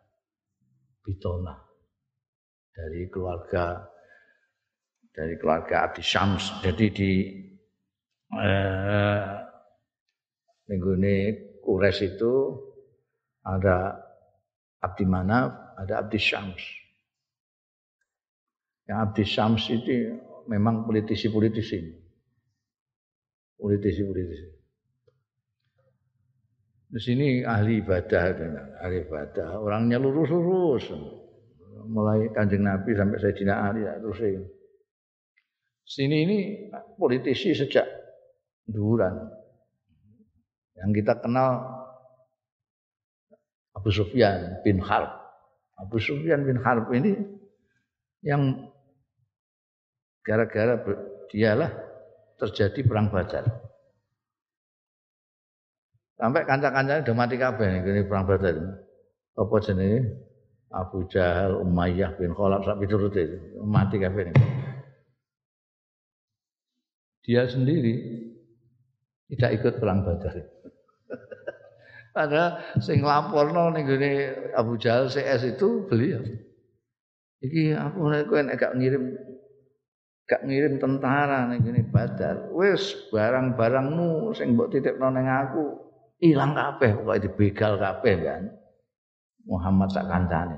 [1.01, 1.55] bitona
[2.75, 3.87] dari keluarga
[5.15, 6.59] dari keluarga Abdi Syams.
[6.59, 7.11] Jadi di
[8.33, 9.45] eh,
[10.65, 11.15] ini
[11.61, 12.33] Kures itu
[13.45, 14.01] ada
[14.81, 16.61] Abdi Manaf, ada Abdi Syams.
[18.85, 22.05] Yang Abdi Syams itu memang politisi-politisi.
[23.57, 24.47] Politisi-politisi.
[26.85, 28.21] Di sini ahli ibadah,
[28.85, 29.57] ahli ibadah.
[29.57, 30.93] Orangnya lurus-lurus.
[31.85, 34.47] Mulai kanjeng Nabi sampai Sayyidina Ali ya, terus ini.
[35.85, 36.37] Sini ini
[36.97, 38.04] politisi sejak
[38.69, 39.31] duran.
[40.75, 41.63] Yang kita kenal
[43.75, 45.11] Abu Sufyan bin Harb.
[45.75, 47.15] Abu Sufyan bin Harb ini
[48.25, 48.71] yang
[50.25, 50.81] gara-gara
[51.29, 51.71] dialah
[52.41, 53.45] terjadi perang Badar.
[56.15, 58.55] Sampai kanca-kancane udah mati kabeh nih perang Badar.
[59.35, 60.25] Apa jenenge?
[60.75, 64.33] Abu Jahal, Umayyah bin Khalaf sak piturute mati kabeh.
[67.23, 68.24] Dia sendiri
[69.31, 70.35] tidak ikut perang Badar.
[72.15, 73.91] Padahal sing laporno ning
[74.55, 76.23] Abu Jahal CS itu beliau.
[77.43, 77.99] Iki aku
[78.31, 79.11] kowe nek gak ngirim
[80.25, 85.63] gak ngirim tentara ning ngene Badar, wis barang-barangmu sing mbok titipno ning aku
[86.23, 88.43] ilang kabeh pokoke dibegal kabeh kan.
[89.45, 90.57] Muhammad sak kancane.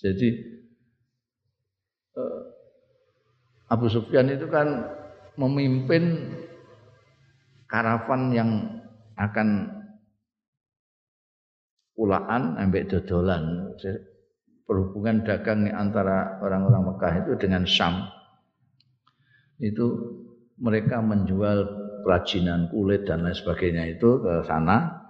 [0.00, 0.28] Jadi
[2.16, 2.40] eh,
[3.68, 5.01] Abu Sufyan itu kan
[5.36, 6.34] memimpin
[7.68, 8.50] karavan yang
[9.16, 9.68] akan
[11.96, 13.72] ulaan ambek dodolan.
[14.62, 18.08] Perhubungan dagang antara orang-orang Mekah itu dengan Syam.
[19.60, 19.86] Itu
[20.56, 21.58] mereka menjual
[22.06, 25.02] kerajinan kulit dan lain sebagainya itu ke sana.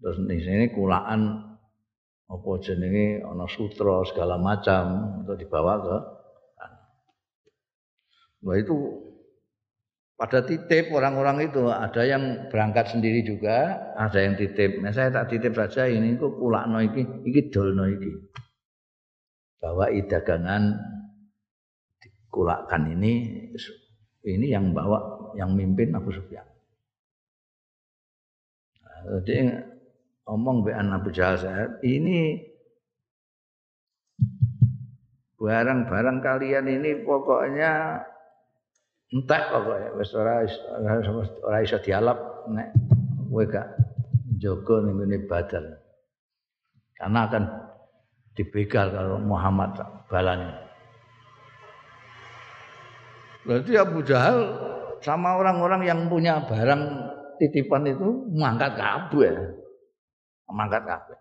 [0.00, 1.52] Terus di sini kulaan
[2.24, 5.96] apa jenenge ana sutra segala macam untuk dibawa ke
[8.44, 8.76] Wah itu
[10.14, 14.78] pada titip orang-orang itu ada yang berangkat sendiri juga, ada yang titip.
[14.78, 18.12] Nah, saya tak titip saja ini kok kulakno iki, iki dolno iki.
[19.58, 20.76] Bawa dagangan
[21.98, 23.12] dikulakkan ini
[24.22, 26.46] ini yang bawa yang mimpin Abu Sufyan.
[28.84, 29.66] Nah, jadi
[30.30, 32.38] ngomong be Abu Jahal saya, ini
[35.34, 38.00] barang-barang kalian ini pokoknya
[39.14, 40.42] entek pokoke wis ora
[41.46, 42.74] ora iso dialap nek
[43.30, 43.78] kowe gak
[44.42, 45.64] jaga ning ngene badal.
[46.98, 47.44] Karena akan
[48.34, 49.78] dibegal kalau Muhammad
[50.10, 50.58] balanya.
[53.44, 54.38] Berarti Abu Jahal
[55.04, 56.82] sama orang-orang yang punya barang
[57.38, 59.32] titipan itu mengangkat kabeh.
[60.48, 61.18] Mengangkat kabeh.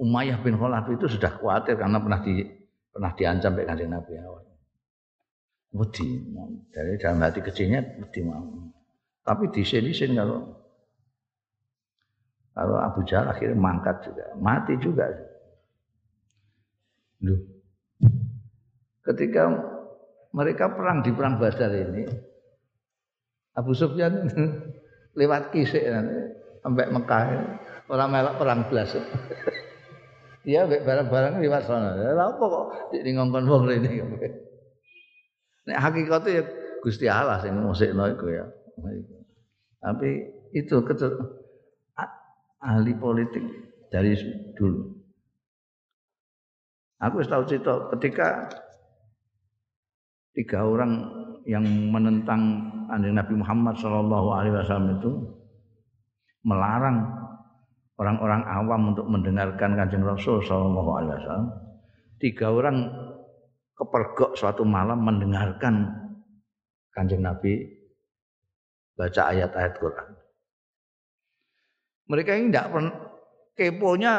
[0.00, 2.42] Umayyah bin Khalaf itu sudah khawatir karena pernah di
[2.90, 4.49] pernah diancam oleh Kanjeng Nabi awal
[5.74, 6.06] wedi.
[6.70, 8.70] Dari dalam hati kecilnya wedi mau.
[9.22, 10.58] Tapi disin-disin kalau
[12.50, 14.24] kalau Abu Jahal akhirnya mangkat juga.
[14.38, 15.06] Mati juga.
[17.20, 17.40] Loh.
[19.04, 19.44] ketika
[20.32, 22.08] mereka perang di perang Badar ini
[23.58, 24.24] Abu Sufyan
[25.20, 25.84] lewat kisik
[26.64, 27.24] sampai Mekah
[27.92, 28.96] orang melak perang belas.
[30.48, 31.92] Dia barang-barang lewat sana.
[31.92, 32.66] Lha apa kok?
[32.96, 34.00] Di ngongkon wong ini
[35.70, 36.44] Nek hakikatnya ya
[36.82, 38.44] Gusti Allah sing musikno iku ya.
[39.80, 40.10] Tapi
[40.52, 40.82] itu
[42.60, 43.44] ahli politik
[43.88, 44.12] dari
[44.58, 45.00] dulu.
[47.00, 48.52] Aku tahu cerita ketika
[50.36, 51.08] tiga orang
[51.48, 55.10] yang menentang anjing Nabi Muhammad Shallallahu Alaihi Wasallam itu
[56.44, 57.08] melarang
[57.96, 61.48] orang-orang awam untuk mendengarkan kanjeng Rasul Shallallahu Alaihi Wasallam.
[62.20, 62.76] Tiga orang
[63.80, 65.88] kepergok suatu malam mendengarkan
[66.92, 67.64] kanjeng Nabi
[68.92, 70.10] baca ayat-ayat Quran.
[72.12, 72.94] Mereka ini tidak pernah
[73.56, 74.14] keponya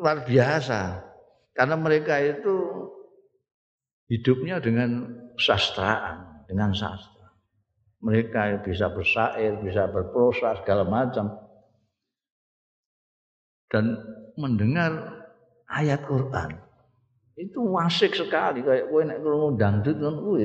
[0.00, 1.04] luar biasa
[1.52, 2.56] karena mereka itu
[4.08, 7.28] hidupnya dengan sastraan, dengan sastra.
[8.00, 11.34] Mereka bisa bersair, bisa berprosa segala macam
[13.68, 14.00] dan
[14.38, 15.26] mendengar
[15.68, 16.67] ayat Quran
[17.38, 20.44] itu wasik sekali kayak kowe nek krungu dangdut ngono kuwi.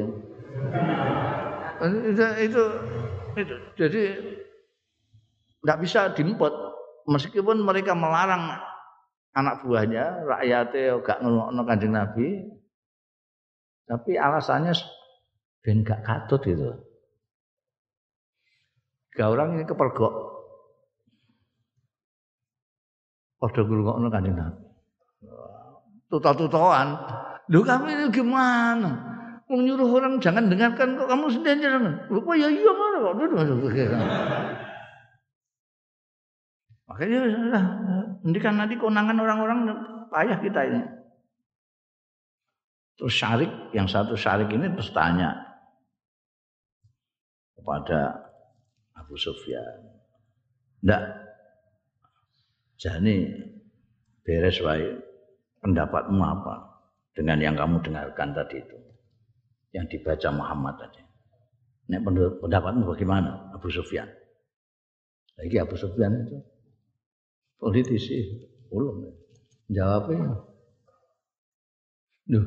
[2.14, 2.64] Itu, itu
[3.34, 3.56] itu.
[3.74, 4.02] Jadi
[5.66, 6.54] tidak bisa diempot
[7.10, 8.62] meskipun mereka melarang
[9.34, 12.46] anak buahnya rakyatnya gak ngelokno kanjeng Nabi
[13.90, 14.78] tapi alasannya
[15.66, 16.70] ben gak katut itu
[19.18, 20.14] gak orang ini kepergok.
[23.42, 24.64] Padha ngrungokno kanjeng Nabi
[26.14, 26.88] tuta-tutaan.
[27.50, 28.92] Lu kamu ini gimana?
[29.50, 31.94] Menyuruh orang jangan dengarkan kok kamu sendiri jangan.
[32.14, 33.14] Lupa ya iya mana kok
[36.84, 37.66] Makanya sudah,
[38.38, 39.66] kan nanti konangan orang-orang
[40.14, 40.82] payah kita ini.
[42.94, 44.94] Terus syarik, yang satu syarik ini terus
[47.58, 48.30] kepada
[48.94, 49.98] Abu Sufyan.
[50.86, 51.02] Ndak,
[52.78, 53.32] jani
[54.22, 55.13] beres wae
[55.64, 56.56] pendapatmu apa
[57.16, 58.78] dengan yang kamu dengarkan tadi itu
[59.74, 61.02] yang dibaca Muhammad tadi
[61.84, 62.00] Nek
[62.40, 64.08] pendapatmu bagaimana Abu Sufyan
[65.40, 66.38] lagi Abu Sufyan itu
[67.58, 69.08] politisi ulum
[69.72, 70.54] jawabnya
[72.24, 72.46] Duh,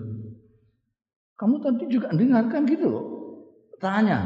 [1.36, 3.04] Kamu tadi juga dengarkan gitu loh.
[3.76, 4.24] Tanya.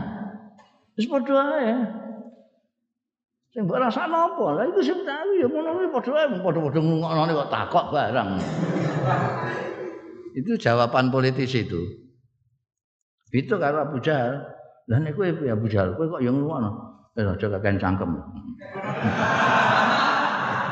[0.95, 1.75] Wis padha ae.
[3.51, 4.45] Sing mbok rasakno apa?
[4.63, 8.31] Lah iku sing tahu ya ngono kuwi padha ae padha-padha ngungokno kok takok barang.
[10.39, 11.83] itu jawaban politis itu.
[13.35, 14.39] Itu karo Abu Jahal.
[14.87, 16.71] Lah nek kowe ya Abu Jahal, kowe kok ya ngono.
[17.19, 18.11] Eh aja kakek cangkem.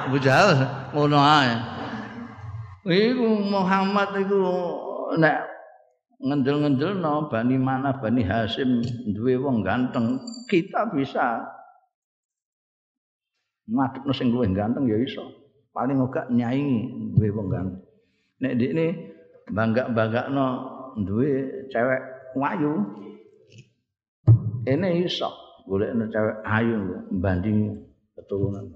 [0.06, 0.62] Abu Jahal
[0.94, 1.54] ngono ae.
[2.86, 4.38] Iku Muhammad iku
[5.18, 5.50] nek
[6.22, 11.57] ngendel-ngendelno Bani Mana Bani Hasim duwe wong ganteng, kita bisa
[13.68, 15.24] ngadepno sing luwih ganteng ya iso.
[15.76, 17.82] Paling ora nyaingi duwe wong ganteng.
[18.40, 18.86] Nek ndekne
[19.52, 20.46] bangga-banggakno
[21.04, 21.30] duwe
[21.70, 22.02] cewek
[22.34, 22.72] wayu.
[24.64, 25.28] Ini iso
[25.68, 27.76] golekno cewek ayu banding
[28.16, 28.66] keturunan.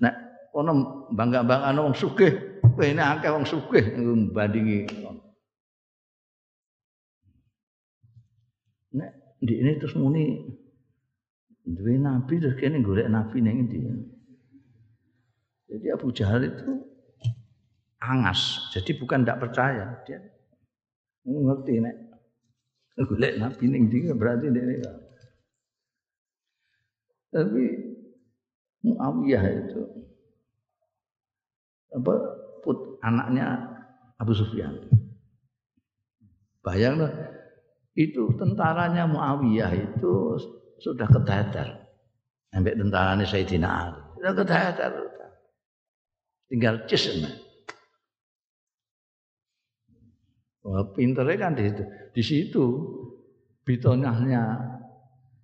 [0.00, 0.14] Nek
[0.56, 0.72] ono
[1.12, 2.32] bangga-banggakno wong sugih,
[2.74, 3.84] kene akeh wong sugih
[4.34, 4.88] bandingi
[8.94, 9.10] nek
[9.42, 10.38] di ini terus muni
[11.64, 13.80] duwe nabi terus kene golek nabi ning endi?
[15.64, 16.72] Jadi Abu Jahal itu
[18.04, 19.96] angas jadi bukan tidak percaya.
[20.04, 20.20] Dia
[21.24, 21.96] ngerti nek
[23.08, 24.76] golek nabi ning endi berarti ini.
[27.34, 27.64] Tapi
[28.84, 29.80] Muawiyah itu
[31.96, 32.14] apa
[32.60, 33.58] put anaknya
[34.20, 34.76] Abu Sufyan.
[36.60, 37.10] Bayanglah
[37.96, 40.14] itu tentaranya Muawiyah itu
[40.78, 41.68] sudah keteter.
[42.54, 44.00] Sampai tentaranya Sayyidina Ali.
[44.18, 44.92] Sudah keteter.
[46.46, 47.04] Tinggal cis.
[50.64, 51.82] Wah, pinternya kan di situ.
[52.14, 52.64] Di situ
[53.68, 54.72] bitonahnya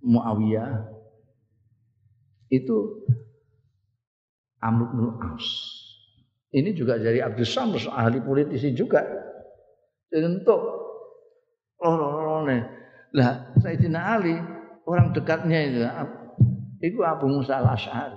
[0.00, 0.96] Muawiyah
[2.48, 3.04] itu
[4.64, 5.46] Amr bin As.
[6.50, 9.04] Ini juga dari Abdul Samr, ahli politisi juga.
[10.10, 10.60] Untuk
[11.78, 12.58] loro-lorone.
[13.14, 14.34] Lah Sayyidina Ali
[14.86, 15.80] orang dekatnya itu
[16.80, 18.16] itu Abu Musa Al-Asy'ari.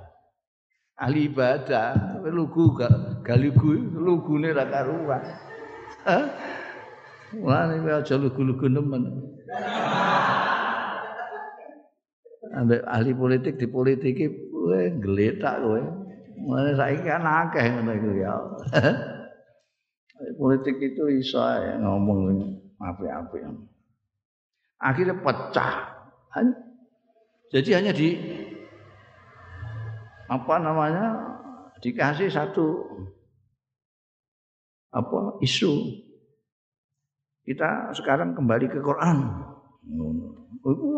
[0.93, 2.79] Ahli ibadah, lugu
[3.25, 5.23] galigu lugune ra karuan.
[7.41, 9.09] Wah, ini aja lugu-lugu nemen.
[12.53, 15.81] Ambek ahli politik di politiki kowe geletak kowe.
[16.37, 18.33] Mulane saiki kan akeh ngono iku ya.
[20.39, 21.41] politik itu iso
[21.81, 22.37] ngomong
[22.77, 23.41] apik-apik.
[24.77, 25.92] Akhirnya pecah.
[27.53, 28.17] Jadi hanya di
[30.25, 31.05] apa namanya
[31.77, 32.89] dikasih satu
[34.89, 35.73] apa isu
[37.43, 39.17] kita sekarang kembali ke Quran.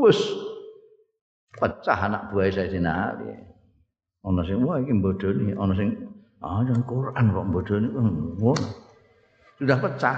[0.05, 0.19] Wes
[1.57, 3.33] pecah anak buah saya di Ali.
[4.25, 5.89] Ono sing wah iki bodoni, ono sing
[6.45, 7.87] ah Quran kok bodoni.
[9.57, 10.15] Sudah pecah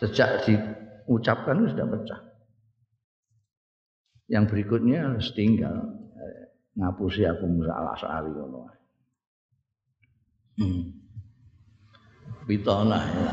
[0.00, 2.27] sejak diucapkan sudah pecah.
[4.28, 8.60] Yang berikutnya harus tinggal eh, ngapusi aku Musa al Asari ngono.
[10.60, 10.82] Hmm.
[12.44, 13.32] Bitona ya.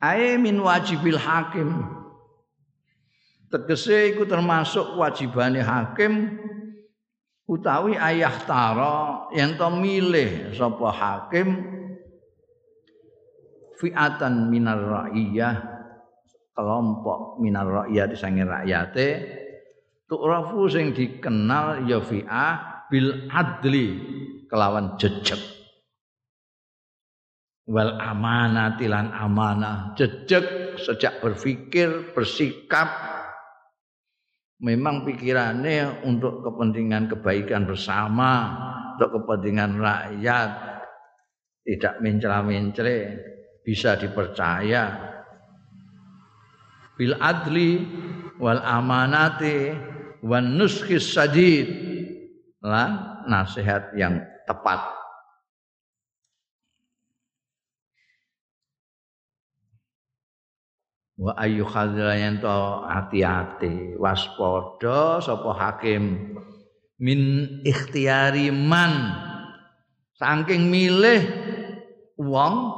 [0.00, 1.84] Ae min wajibil hakim.
[3.52, 6.38] Tegese iku termasuk wajibane hakim
[7.50, 11.66] utawi ayah tara yang to milih sapa hakim
[13.74, 15.79] fi'atan minar ra'iyah
[16.60, 19.08] kelompok minar ra'iyah disangi rakyate
[20.04, 23.96] tu'rafu sing dikenal ya fi'ah bil adli
[24.44, 25.40] kelawan jejeg.
[27.70, 29.96] Wal amanah tilan amanah.
[29.96, 32.90] Jejeg sejak berpikir bersikap
[34.60, 38.52] memang pikirannya untuk kepentingan kebaikan bersama
[38.98, 40.50] untuk kepentingan rakyat
[41.64, 42.98] tidak mencela-mencela
[43.62, 44.82] bisa dipercaya
[47.00, 47.80] bil adli
[48.36, 49.72] wal amanati
[50.20, 51.88] wan nuskis sadid.
[52.60, 54.84] Lan nasihat yang tepat.
[61.16, 63.96] Wa ayu yang to hati-hati.
[63.96, 66.36] Waspada sapa hakim
[67.00, 67.20] min
[67.64, 69.16] ikhtiari man.
[70.20, 71.24] Saking milih
[72.20, 72.76] wong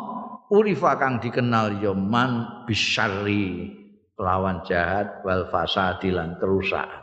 [0.54, 3.81] urifa kang dikenal ya man bisyarri
[4.22, 7.02] lawan jahat wal fasadi lan kerusakan.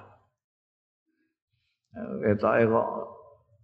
[2.23, 2.87] Ketoke kok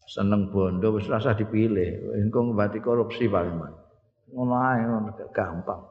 [0.05, 3.55] seneng bondo wis rasa dipilih, engko ngobati korupsi paling
[4.35, 5.81] ae ngono gampang.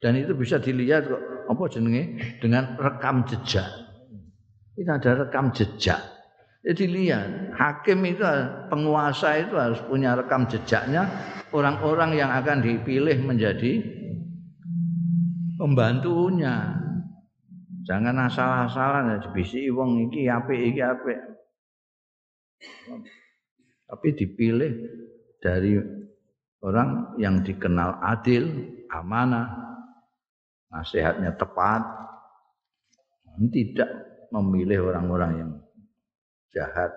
[0.00, 2.02] Dan itu bisa dilihat kok apa jenenge
[2.40, 3.68] dengan rekam jejak.
[4.80, 6.00] Ini ada rekam jejak.
[6.60, 8.24] Jadi lihat, hakim itu
[8.68, 11.08] penguasa itu harus punya rekam jejaknya
[11.56, 13.80] orang-orang yang akan dipilih menjadi
[15.56, 16.79] pembantunya.
[17.90, 21.18] Jangan asal-asalan ya dibisi wong iki apik iki apik.
[23.90, 24.72] Tapi dipilih
[25.42, 25.74] dari
[26.62, 28.46] orang yang dikenal adil,
[28.94, 29.74] amanah,
[30.70, 31.82] nasihatnya tepat,
[33.50, 33.90] tidak
[34.30, 35.50] memilih orang-orang yang
[36.54, 36.94] jahat.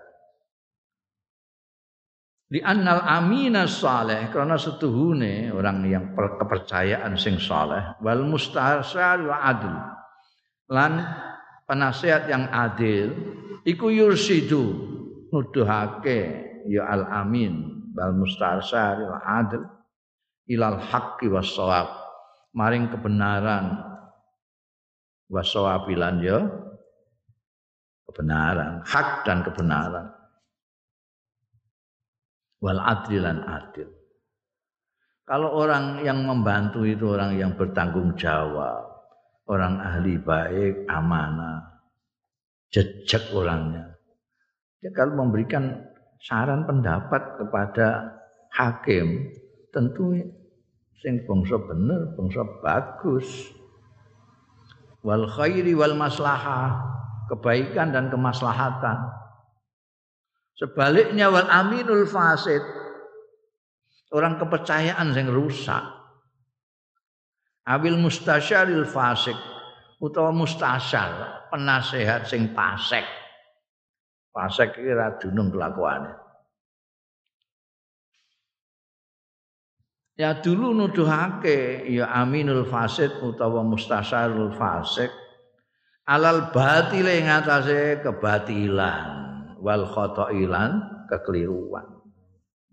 [2.54, 9.93] Di annal amina saleh karena setuhune orang yang kepercayaan sing saleh wal mustasyar wa adil
[10.74, 11.06] lan
[11.70, 13.14] penasehat yang adil
[13.62, 14.74] iku yursidu
[15.30, 19.62] nuduhake ya al amin wal mustasyar wa adil
[20.50, 21.54] ilal haqqi was
[22.58, 23.78] maring kebenaran
[25.30, 26.42] was ya
[28.10, 30.10] kebenaran hak dan kebenaran
[32.64, 33.92] wal adil adil.
[35.28, 38.93] Kalau orang yang membantu itu orang yang bertanggung jawab,
[39.48, 41.84] orang ahli baik, amanah,
[42.72, 43.94] jejak orangnya.
[44.80, 45.80] Dia kalau memberikan
[46.20, 48.20] saran pendapat kepada
[48.52, 49.32] hakim,
[49.72, 50.16] tentu
[51.00, 53.28] sing bangsa bener, bangsa bagus.
[55.04, 56.80] Wal khairi wal maslahah,
[57.28, 59.12] kebaikan dan kemaslahatan.
[60.56, 62.64] Sebaliknya wal aminul fasid.
[64.14, 66.03] Orang kepercayaan yang rusak.
[67.64, 69.36] Abil mustasyaril fasik
[70.04, 73.08] utawa mustasyar penasehat sing pasek.
[74.36, 76.12] Pasek iki ra dunung kelakuane.
[80.14, 85.10] Ya dulu nuduhake ya aminul fasid utawa mustasyarul fasik
[86.06, 89.10] alal batile ngatasé kebatilan
[89.64, 91.88] wal khotoilan kekeliruan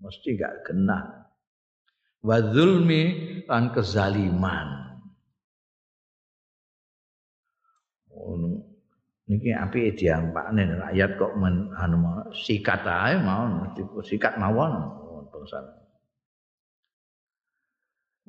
[0.02, 1.30] mesti gak kena
[2.20, 4.94] wa zulmi lan kezaliman.
[8.14, 8.62] Ngono
[9.26, 12.86] niki api diampakne rakyat kok men anu sikat
[13.26, 13.74] mau
[14.06, 15.02] sikat mawon.
[15.34, 15.58] Bangsa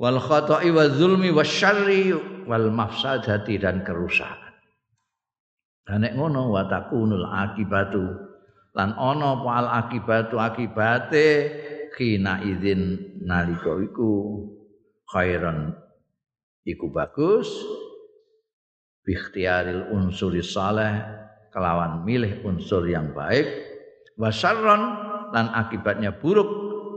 [0.02, 2.18] wal khata'i wa zulmi wasyarri
[2.50, 4.54] wal mafsadati dan kerusakan.
[5.86, 8.34] Dan nek ngono wa takunul akibatu.
[8.72, 11.28] Lan ana apa al akibatu akibate
[11.94, 14.10] khina idzin nalika iku
[15.12, 15.76] khairan.
[16.64, 17.52] Iku bagus.
[19.02, 21.04] Bikhtiaril unsur saleh
[21.52, 23.46] kelawan milih unsur yang baik.
[24.16, 24.82] Wasarron
[25.34, 26.48] lan akibatnya buruk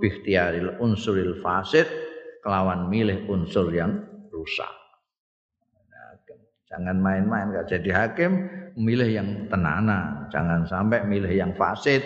[0.04, 1.88] bikhtiaril unsuril fasid
[2.44, 4.68] kelawan milih unsur yang rusak.
[6.74, 12.02] Jangan main-main gak jadi hakim, milih yang tenanan, jangan sampai milih yang fasid,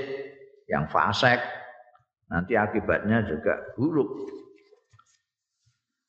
[0.68, 1.40] yang fasek.
[2.28, 4.37] Nanti akibatnya juga buruk.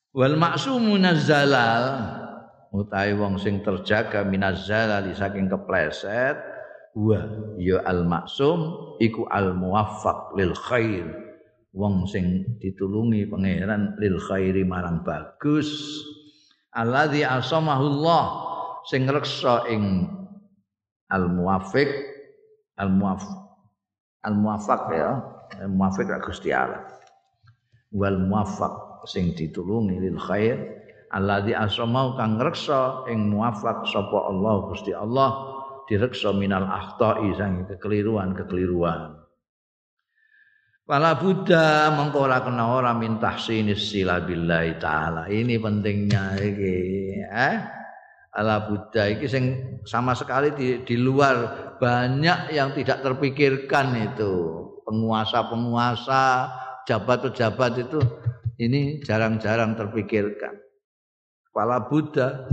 [0.10, 1.86] Wal maksumu zalal
[2.74, 6.38] utawi wong sing terjaga minazzalal saking kepleset.
[6.98, 7.22] Wa
[7.62, 11.06] ya al maksum iku al muwaffaq lil khair.
[11.78, 15.70] Wong sing ditulungi pangeran lil khairi marang bagus.
[16.74, 18.26] Alladzi asamahullah
[18.90, 20.10] sing ngreksa ing
[21.14, 21.90] al muwafiq
[22.82, 23.22] al muwaf
[24.26, 25.12] al muwafaq ya
[25.62, 26.98] al muwafiq Gusti Allah.
[27.94, 30.58] Wal muwafaq sing ditulungi lil khair
[31.14, 35.30] alladzi asmau kang ngreksa ing muwafaq sapa Allah Gusti Allah
[35.90, 39.20] direksa minal akhta'i sang kekeliruan-kekeliruan
[40.90, 45.30] Pala Buddha mengko ora kena ora min tahsinis sila billahi taala.
[45.30, 46.74] Ini pentingnya iki,
[47.30, 47.56] eh?
[48.34, 51.36] ala Buddha iki sing sama sekali di, di luar
[51.78, 54.34] banyak yang tidak terpikirkan itu
[54.90, 56.50] penguasa-penguasa
[56.90, 58.02] jabat-jabat itu
[58.60, 60.52] ini jarang-jarang terpikirkan.
[61.48, 62.44] Kepala Buddha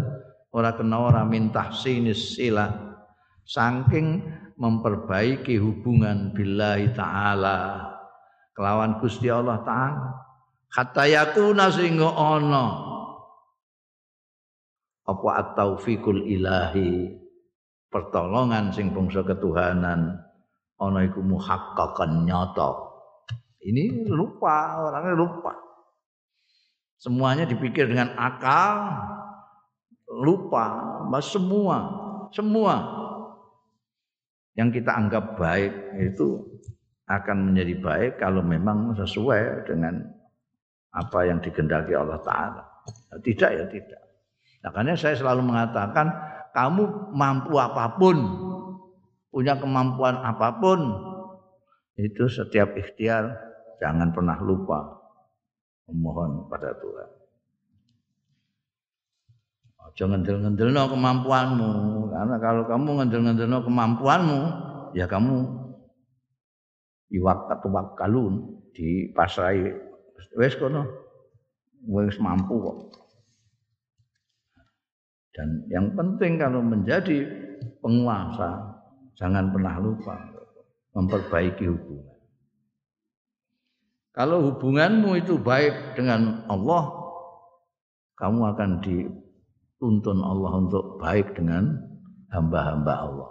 [0.55, 2.71] ora kena ora minta sinis sila
[3.43, 4.23] saking
[4.55, 7.91] memperbaiki hubungan billahi taala.
[8.55, 10.15] Kelawan Gusti Allah taala.
[10.71, 12.67] Hatta yakuna sehingga ana
[15.07, 17.19] apa at-taufiqul ilahi?
[17.91, 20.23] Pertolongan sing bangsa ketuhanan.
[20.77, 22.71] Ana iku muhaqqaqan nyata.
[23.67, 25.66] Ini lupa orangnya lupa
[26.97, 28.93] semuanya dipikir dengan akal
[30.09, 30.65] lupa
[31.21, 31.77] semua
[32.33, 32.75] semua
[34.57, 36.41] yang kita anggap baik itu
[37.07, 40.03] akan menjadi baik kalau memang sesuai dengan
[40.97, 42.63] apa yang digendaki Allah Ta'ala.
[43.21, 44.03] Tidak ya tidak.
[44.65, 46.11] Makanya saya selalu mengatakan
[46.51, 48.17] kamu mampu apa pun,
[49.31, 50.81] punya kemampuan apa pun,
[52.01, 53.39] itu setiap ikhtiar
[53.79, 55.06] jangan pernah lupa
[55.91, 57.09] memohon pada Tuhan.
[59.97, 61.71] Jangan ngendel-ngendelno kemampuanmu.
[62.13, 64.41] Karena kalau kamu ngendel-ngendelno kemampuanmu,
[64.93, 65.47] ya kamu
[67.15, 67.49] iwak
[67.97, 69.63] kalun di pasrai
[70.37, 70.85] wis kono
[71.87, 72.79] wis mampu kok.
[75.33, 77.29] Dan yang penting kalau menjadi
[77.81, 78.81] penguasa
[79.17, 80.17] jangan pernah lupa
[80.97, 82.16] memperbaiki hubungan.
[84.17, 86.89] Kalau hubunganmu itu baik dengan Allah,
[88.17, 89.05] kamu akan di
[89.77, 91.77] tuntun Allah untuk baik dengan
[92.33, 93.31] hamba-hamba Allah.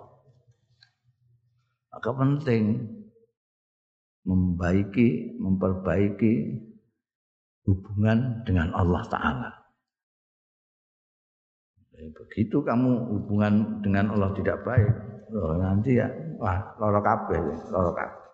[1.89, 2.85] Maka penting
[4.29, 6.33] membaiki, memperbaiki
[7.65, 9.51] hubungan dengan Allah Ta'ala.
[11.95, 14.93] Begitu kamu hubungan dengan Allah tidak baik,
[15.33, 16.05] oh, nanti ya,
[16.37, 17.41] wah, loro kabeh,
[17.73, 18.24] loro kabeh.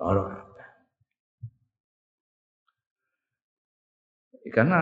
[0.00, 0.68] Loro kabeh.
[4.52, 4.80] Karena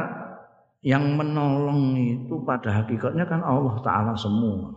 [0.80, 4.72] yang menolong itu pada hakikatnya kan Allah Ta'ala semua.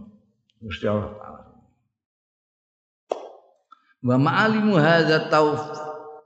[0.59, 1.41] Gusti Allah Ta'ala.
[4.03, 5.31] Wa ma'alimu hadza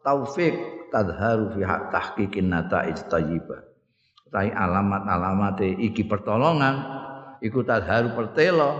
[0.02, 0.58] taufik
[0.90, 1.62] tadharu fi
[1.94, 3.62] tahqiqin nata'ij thayyibah.
[4.34, 6.76] Tai alamat-alamat iki pertolongan
[7.40, 8.76] iku tadharu pertelo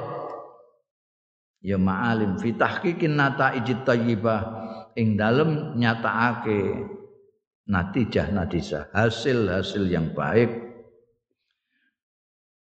[1.62, 4.67] ya ma'alim fi tahqiqin nata'ij thayyibah
[4.98, 6.90] ing dalem nyatakake
[7.70, 10.50] natijah natijah hasil-hasil yang baik.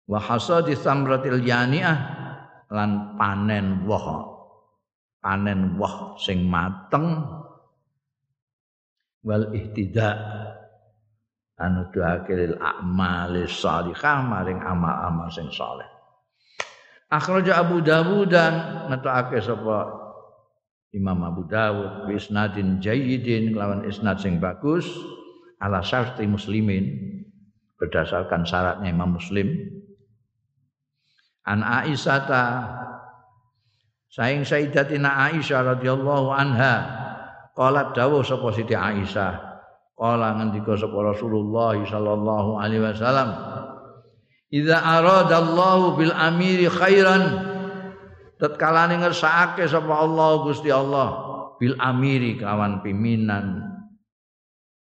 [0.08, 1.96] Wa hasadi samratil yaniah
[2.72, 4.32] lan panen woh.
[5.22, 7.20] Panen woh sing mateng.
[9.22, 10.18] Wal ihtida
[11.62, 15.86] anu doake lil a'mali shalihah maring amal-amal sing saleh.
[17.06, 20.01] Akhraja Abu Dawud dan ngetokake sapa
[20.92, 24.84] Imam Abu Dawud bi isnadin jayyidin lawan isnad sing bagus
[25.56, 27.00] ala syarti muslimin
[27.80, 29.72] berdasarkan syaratnya Imam Muslim.
[31.48, 32.70] An Aisyata
[34.12, 36.74] saing Sayyidatina Aisyah radhiyallahu anha
[37.56, 39.40] qalat dawuh sapa Siti Aisyah
[39.96, 43.32] qala ngendika sapa Rasulullah sallallahu alaihi wasallam
[44.52, 47.51] Idza aradallahu bil amiri khairan
[48.42, 51.30] tatkalane ngersakake sapa Allah Gusti Allah
[51.62, 53.62] bil amiri kawan pimpinan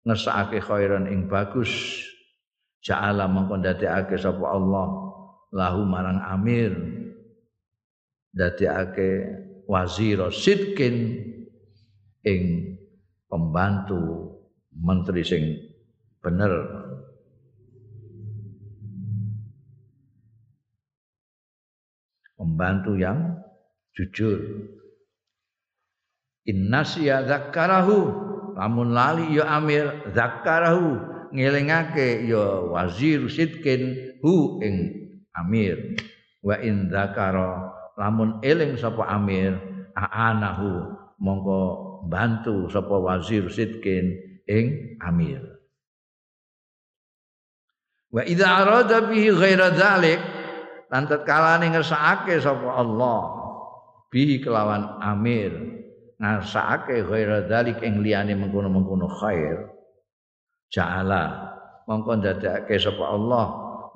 [0.01, 1.69] ngersakake khairan ing bagus.
[2.81, 4.89] Ja'ala mongko ndadekake sapa Allah
[5.53, 6.73] lahu marang amir.
[8.33, 9.27] Dadekake
[9.69, 11.21] wazir sidkin
[12.25, 12.41] ing
[13.29, 14.33] pembantu
[14.73, 15.43] menteri sing
[16.23, 16.49] bener.
[22.41, 23.37] Pembantu yang
[23.95, 24.67] jujur.
[26.47, 27.99] Innasya zakarahu
[28.57, 30.97] lamun lali ya amir zakarahu
[31.31, 34.89] ngelingake ya wazir sidkin hu ing
[35.37, 35.95] amir.
[36.41, 39.55] Wa in dzakara lamun eling sapa amir
[39.93, 40.97] aanahu.
[41.21, 41.59] Mongko
[42.09, 44.17] bantu sapa wazir sidkin
[44.49, 45.45] ing amir.
[48.09, 50.19] Wa idza arada bihi ghaira dzalik
[50.89, 53.40] lan tatkalane ngersakake sapa Allah
[54.11, 55.55] bihi kelawan amir.
[56.21, 59.73] Ngersakake ghaira dzalik ing liyane mengkono-mengkono khair.
[60.69, 61.49] Ja'ala.
[61.89, 63.45] Mongko ndadekake sapa Allah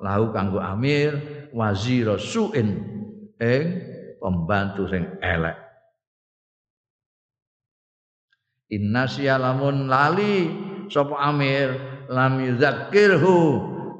[0.02, 1.14] lahu kanggo amir
[1.54, 2.82] wazira suin
[3.38, 3.64] ing
[4.18, 5.54] pembantu sing elek.
[8.74, 10.50] Innasya lamun lali
[10.90, 11.78] sapa amir
[12.10, 13.38] lam yuzakkirhu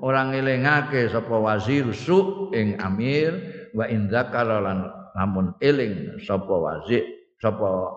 [0.03, 3.39] orang ngelingake sapa wazir su ing amir
[3.71, 7.05] wa in zakara lan lamun eling sapa wazir
[7.41, 7.89] sapa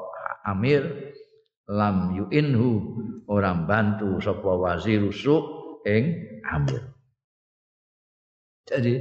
[0.48, 0.88] amir
[1.68, 2.96] lam yuinhu
[3.28, 5.36] orang bantu sapa wazir su
[5.84, 6.16] ing
[6.48, 6.82] amir
[8.70, 8.94] jadi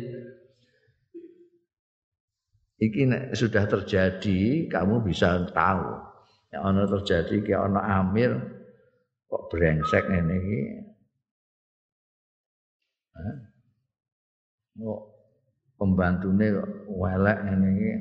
[2.78, 3.03] iki
[3.35, 6.09] sudah terjadi kamu bisa tahu.
[6.49, 8.32] Ya ono terjadi kayak ono amir
[9.28, 10.62] kok brengsek ngene iki.
[14.78, 15.03] Kok
[15.79, 16.59] pembantune
[16.91, 17.93] welek ngene iki.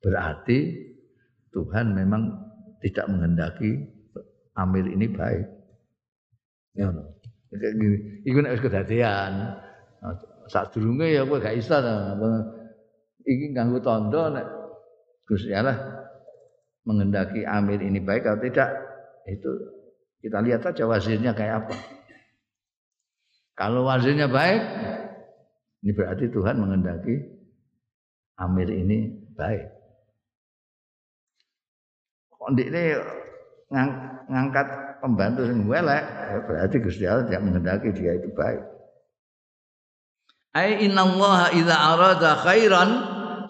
[0.00, 0.58] Berarti
[1.52, 2.32] Tuhan memang
[2.80, 3.84] tidak menghendaki
[4.56, 5.46] amir ini baik.
[6.76, 6.92] Ya,
[8.26, 9.56] Iku nek wis kedadian.
[10.50, 11.78] Sadurunge ya kowe gak iso.
[13.26, 14.46] Iki ganggu tondo nek
[15.26, 16.06] Gusti Allah
[16.86, 18.70] mengendaki Amir ini baik atau tidak
[19.26, 19.50] itu
[20.22, 21.76] kita lihat saja wazirnya kayak apa.
[23.58, 24.62] Kalau wazirnya baik,
[25.86, 27.14] ini berarti Tuhan mengendaki
[28.42, 29.06] Amir ini
[29.38, 29.70] baik.
[32.34, 32.82] Kok ini
[33.70, 33.90] ngang,
[34.26, 34.66] ngangkat
[34.98, 38.60] pembantu yang welek, ya berarti Gusti Allah tidak mengendaki dia itu baik.
[40.56, 42.90] ai innallaha idza arada khairan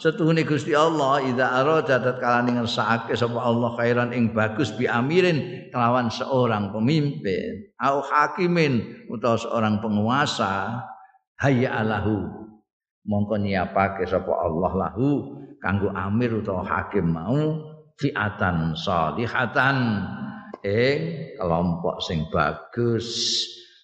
[0.03, 6.11] setuhune Gusti Allah idza arada tatkala ngersakake sapa Allah khairan ing bagus bi amirin kelawan
[6.11, 10.83] seorang pemimpin au hakimin utawa seorang penguasa
[11.41, 12.47] hayya alahu.
[13.07, 17.63] Mongko nyiapake sapa Allah lahu kanggo amir utawa hakim mau
[17.95, 20.03] fiatan salihatan.
[20.67, 23.07] Ing kelompok sing bagus.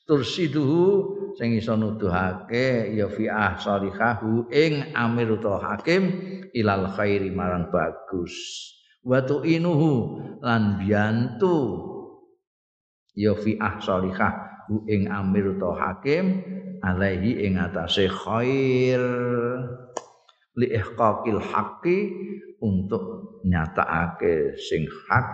[0.02, 6.02] Tursiduhu sing iso nuduhake ya fi'ah salihahu ing amir utawa hakim
[6.50, 8.34] ilal khairi marang bagus.
[9.06, 11.58] Wa tu'inuhu lan biantu
[13.14, 13.78] ya fi'ah
[14.72, 16.40] salihahu ing amir utawa hakim
[16.80, 19.02] alaihi ing atase khair.
[20.52, 21.98] Li ihqaqil haqqi
[22.60, 25.26] untuk nyatakake sing hak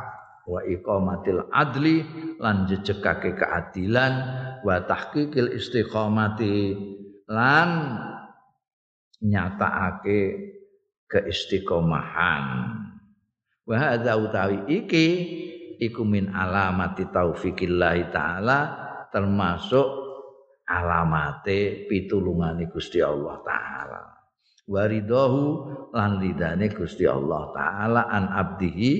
[0.46, 2.06] wa iqamatil adli
[2.38, 4.14] lan jejegake keadilan
[4.62, 6.78] wa tahqiqil istiqomati
[7.26, 7.98] lan
[9.18, 10.54] nyatakake
[11.10, 12.44] keistiqomahan.
[13.66, 15.06] Wa hadza utawi iki
[15.82, 19.86] iku min alamati taufiqillahi taala termasuk
[20.68, 24.18] alamate pitulungane Gusti Allah taala
[24.68, 25.42] waridahu
[25.96, 28.90] lan lidane Gusti Allah taala an abdihi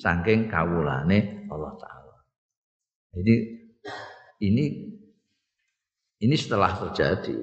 [0.00, 2.16] saking kawulane Allah taala.
[3.12, 3.34] Jadi
[4.48, 4.64] ini
[6.24, 7.36] ini setelah terjadi.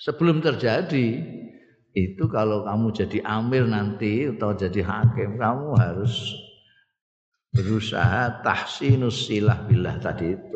[0.00, 1.08] Sebelum terjadi
[1.92, 6.32] itu kalau kamu jadi amir nanti atau jadi hakim kamu harus
[7.50, 10.49] berusaha tahsinus silah billah tadi itu.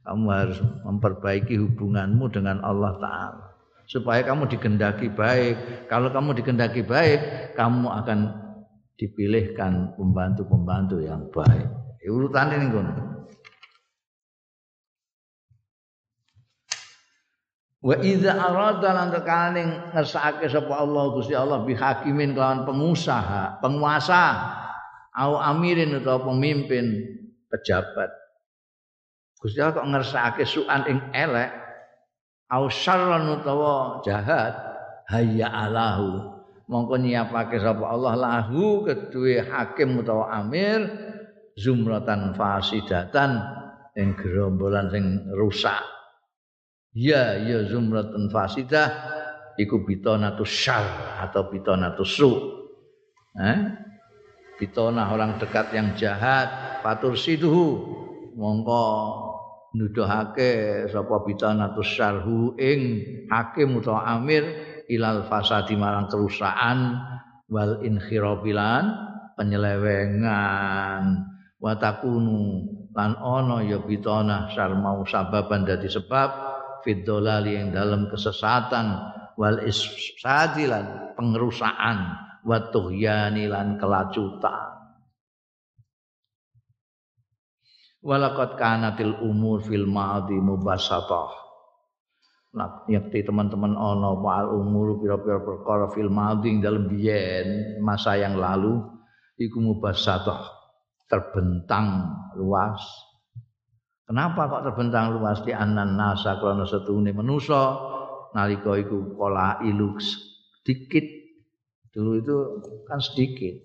[0.00, 3.50] Kamu harus memperbaiki hubunganmu dengan Allah taala
[3.90, 5.86] supaya kamu digendaki baik.
[5.90, 8.18] Kalau kamu digendaki baik, kamu akan
[8.94, 11.66] dipilihkan pembantu-pembantu yang baik.
[11.98, 12.94] Ya, urutan ini kono.
[17.80, 24.36] Wa idza arada lan tekane ngersake sapa Allah Gusti Allah bihakimin kelawan pengusaha, penguasa,
[25.16, 26.92] au amirin atau pemimpin,
[27.48, 28.19] pejabat.
[29.40, 31.48] Gusti Allah kok ngersake suan ing elek,
[32.52, 34.52] au syarran utawa jahat,
[35.08, 36.36] hayya alahu.
[36.70, 40.86] Mongko nyiapake sapa Allah lahu kedue hakim utawa amir
[41.58, 43.42] zumratan fasidatan
[43.98, 45.82] ing gerombolan sing rusak.
[46.94, 48.86] Ya ya zumratan fasidah
[49.58, 50.86] iku bitonatu syar
[51.26, 52.30] atau bitonatu su.
[53.34, 53.58] Eh?
[54.60, 57.98] Bitona orang dekat yang jahat patur siduhu.
[58.38, 58.82] Mongko
[59.74, 62.80] nuduhake sapa bitonatu syarhu ing
[63.30, 64.42] hakim utawa amir
[64.90, 66.98] ilal fasadi marang kerusakan
[67.50, 68.84] wal inkhirabilan
[69.38, 71.26] penyelewengan.
[71.60, 72.64] Watakunu
[72.96, 76.30] lan ono ya bitona sar mau sababan dadi sebab
[76.80, 78.96] fiddolali yang dalam kesesatan
[79.36, 81.98] wal isadilan pengerusakan
[82.48, 84.79] wa tughyani lan kelacutan
[88.00, 91.40] walaqad kanatil umur fil madi mubassatah
[92.90, 98.82] yakti teman-teman ono wal umur pira-pira perkara fil mading dalam biyen masa yang lalu
[99.38, 100.60] iku mubassatah
[101.06, 102.82] terbentang luas.
[104.06, 105.42] Kenapa kok terbentang luas?
[105.46, 107.78] Di anan nasa krana setune manusa
[108.34, 111.02] nalika iku pola iluk sedikit
[111.90, 112.36] dulu itu
[112.86, 113.58] kan sedikit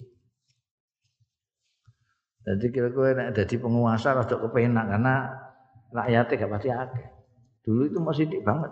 [2.46, 5.16] jadi kira-kira nek dadi penguasa rada kepenak karena
[5.90, 7.08] rakyatnya gak pasti akeh.
[7.66, 8.70] Dulu itu masih dik banget.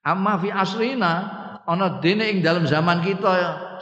[0.00, 1.12] Amma fi asrina
[1.68, 3.32] ana dene ing dalam zaman kita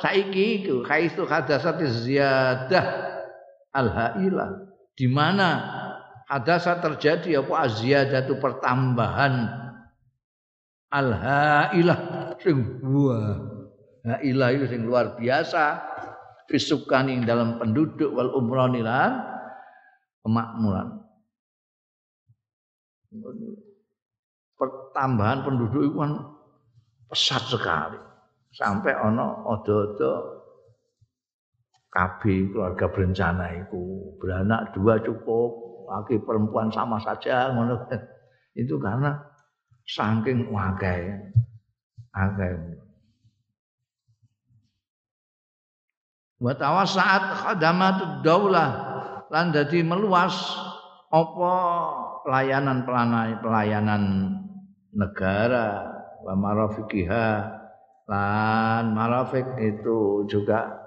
[0.02, 2.84] saiki iku khaistu hadasat ziyadah
[3.70, 4.66] al hailah
[4.98, 5.48] di mana
[6.26, 7.70] hadasat terjadi apa?
[7.70, 9.46] Aziyadatu pertambahan
[10.90, 11.98] al hailah
[12.42, 13.54] sing buah.
[14.04, 15.94] Hailah itu sing luar biasa
[16.50, 19.22] fisukan ing dalam penduduk wal umranilan
[20.24, 21.04] kemakmuran
[24.58, 26.12] pertambahan penduduk itu kan
[27.10, 28.00] pesat sekali.
[28.54, 30.12] Sampai ono odo-odo
[31.90, 34.14] KB keluarga berencana itu.
[34.18, 35.50] Beranak dua cukup
[35.90, 37.86] laki perempuan sama saja ngono.
[38.54, 39.18] Itu karena
[39.82, 41.10] saking wakai
[42.14, 42.50] wakai
[46.44, 48.92] wa saat khadamat daulah.
[49.32, 50.36] Lan dadi meluas
[51.08, 51.54] apa
[52.28, 52.84] pelayanan
[53.40, 54.02] pelayanan
[54.92, 55.88] negara.
[56.24, 57.28] Wa marafikiha
[58.08, 60.84] lan marafik itu juga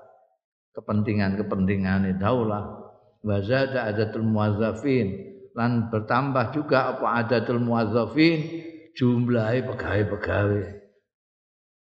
[0.77, 2.93] kepentingan-kepentingan daulah.
[3.25, 5.25] Wa zada adatul muwazzafin
[5.57, 8.45] lan bertambah juga apa adatul muwazzafin
[8.93, 10.65] jumlahe pegawai-pegawai.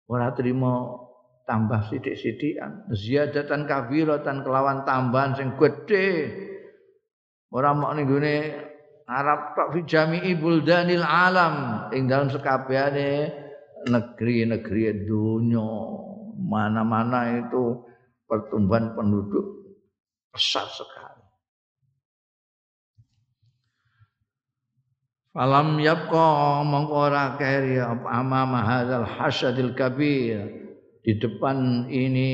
[0.10, 0.99] Ora terima
[1.50, 6.30] tambah sithik-sithikan, ziyadatan kabiratan kelawan tambahan sing gedhe.
[7.50, 8.38] Ora mok ning gone
[9.10, 13.34] Arab tok fi jami'i buldanil alam ing dalam sekabehane
[13.90, 15.66] negeri-negeri dunia
[16.38, 17.82] mana-mana itu
[18.30, 19.74] pertumbuhan penduduk
[20.30, 21.26] besar sekali.
[25.34, 30.69] Falam yapqa mongko ora keri apa amama hadzal hasyadil kabir
[31.10, 32.30] di depan ini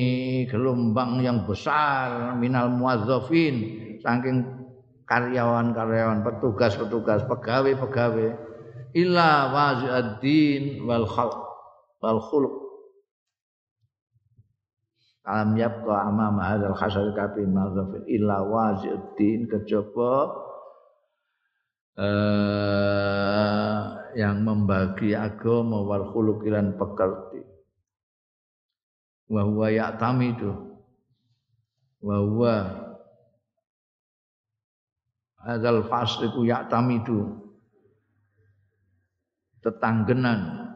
[0.52, 3.56] gelombang yang besar minal muazzafin
[4.03, 4.43] saking
[5.07, 8.35] karyawan-karyawan, petugas-petugas, pegawai-pegawai.
[8.99, 11.39] Illa wazi'ad-din wal khalq
[12.03, 12.56] wal khuluq.
[15.23, 20.35] Alam yabqa amama hadzal khasal kafi mazafin illa wazi'ud-din kejaba
[21.95, 23.80] eh,
[24.19, 27.45] yang membagi agama wal khuluq lan pekerti
[29.26, 30.53] wa huwa ya'tamidu
[32.06, 32.56] wa huwa
[35.41, 37.41] hadzal fasliku ya'tamidu
[39.65, 40.69] tetanggenan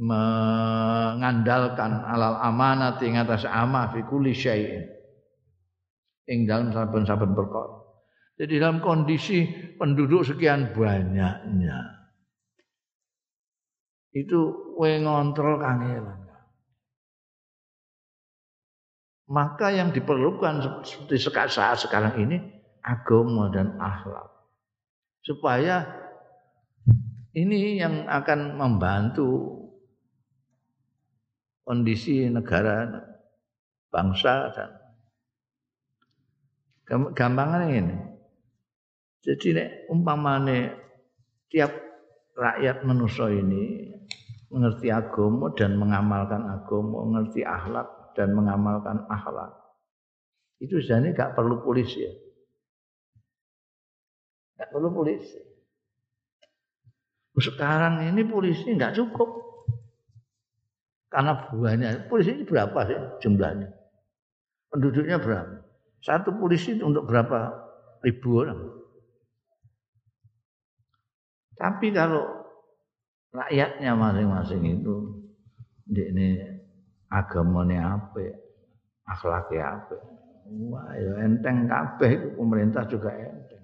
[0.00, 4.88] mengandalkan alal amanat ing atas amah fi kulli syai'in
[6.30, 7.76] ing dalam saben-saben perkara.
[8.40, 9.44] Jadi dalam kondisi
[9.76, 11.76] penduduk sekian banyaknya
[14.16, 16.29] itu we ngontrol kangelan.
[19.30, 22.36] Maka yang diperlukan seperti saat sekarang ini
[22.82, 24.26] agama dan akhlak.
[25.22, 25.86] Supaya
[27.38, 29.54] ini yang akan membantu
[31.62, 32.90] kondisi negara
[33.94, 34.70] bangsa dan
[37.14, 37.96] gampangan ini.
[39.22, 40.74] Jadi nek umpamane
[41.46, 41.70] tiap
[42.34, 43.94] rakyat manusia ini
[44.50, 49.54] mengerti agama dan mengamalkan agama, mengerti akhlak dan mengamalkan akhlak.
[50.60, 52.12] Itu sebenarnya gak perlu polisi ya.
[54.60, 55.40] Gak perlu polisi.
[57.40, 59.30] Sekarang ini polisi nggak cukup.
[61.08, 62.06] Karena banyak.
[62.12, 63.72] Polisi ini berapa sih jumlahnya?
[64.70, 65.64] Penduduknya berapa?
[66.04, 67.50] Satu polisi itu untuk berapa
[68.04, 68.60] ribu orang?
[71.56, 72.24] Tapi kalau
[73.30, 74.94] rakyatnya masing-masing itu
[75.92, 76.49] ini
[77.10, 78.38] agamanya apa,
[79.10, 79.96] akhlaknya apa.
[80.50, 83.62] Wah, ya enteng kabeh pemerintah juga enteng.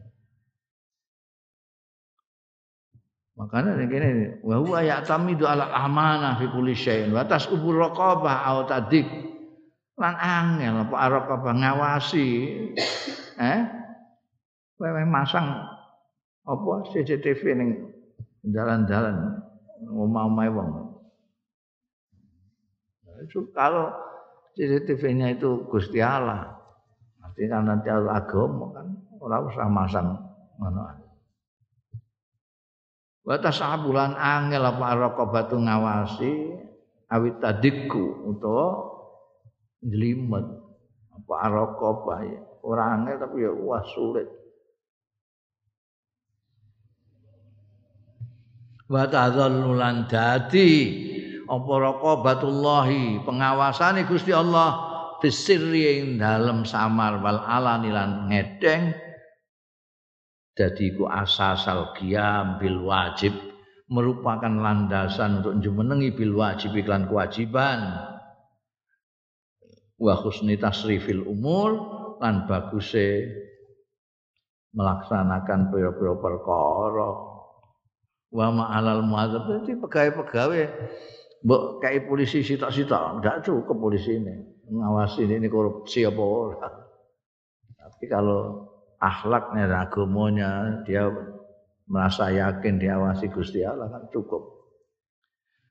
[3.36, 9.05] Makanya ini wa huwa ya'tamidu ala amanah fi kulli syai'in wa tasubul raqabah au tadik
[10.01, 12.28] lan angel apa raqabah ngawasi
[13.36, 13.60] eh
[14.81, 15.68] kowe masang
[16.48, 17.70] apa CCTV ning
[18.47, 19.40] jalan-jalan
[19.85, 20.70] omah-omah wong
[23.25, 23.93] itu kalau
[24.57, 26.57] CCTV-nya itu Gusti Allah.
[27.21, 28.87] Nanti kan nanti agama kan
[29.21, 30.09] orang usah masang
[30.57, 31.07] ngono
[33.27, 36.33] wa tasabulan angel apa raqabatu ngawasi
[37.11, 38.87] awit tadikku utawa
[39.83, 40.47] jelimet
[41.11, 44.29] apa raqabah ya ora angel tapi ya wah sulit.
[48.87, 50.71] Wa tadzallulan dadi
[51.47, 53.23] apa raqabatullahi?
[53.23, 54.94] Pengawasane Gusti Allah.
[55.16, 58.93] Bisirri ing dalem samar wal alani lan ngedeng.
[60.52, 63.32] Jadi ku asasal qiyam bil wajib.
[63.86, 67.97] Merupakan landasan untuk jumenengi bil wajib iklan kewajiban.
[69.97, 71.70] Wa husni tasrifil umur
[72.20, 73.24] lan baguse
[74.77, 77.10] melaksanakan pira-pira perkara.
[78.28, 79.48] Wa ma'alal muadzab.
[79.48, 80.64] Dadi pegawai-pegawai
[81.47, 86.70] mbok kayak polisi sitok-sitok enggak cukup polisi ini ngawasi ini korupsi apa ora.
[87.78, 88.66] Tapi kalau
[88.98, 91.06] akhlaknya agamanya dia
[91.86, 94.43] merasa yakin diawasi Gusti Allah kan cukup.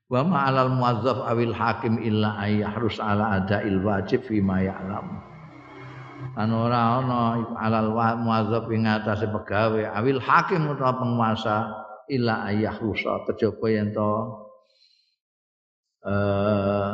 [0.08, 5.06] Wa ma'alal muwazzaf awil hakim illa ay harus ala il wajib fi ma ya'lam.
[6.40, 7.92] Lan ora ana alal
[8.24, 11.68] muwazzaf ing atase pegawai awil hakim utawa penguasa
[12.08, 14.45] illa ay rusa kejaba yen to
[16.06, 16.92] eh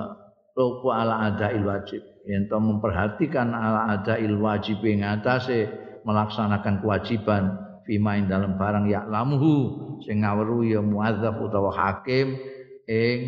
[0.56, 2.02] lupa ala il wajib.
[2.28, 5.68] Yen to memperhatikan ala il wajib ing atase
[6.06, 7.44] melaksanakan kewajiban
[7.82, 12.38] fima ing dalam barang ya lamuhu sing ngawru ya muadzab utawa hakim
[12.86, 13.18] ing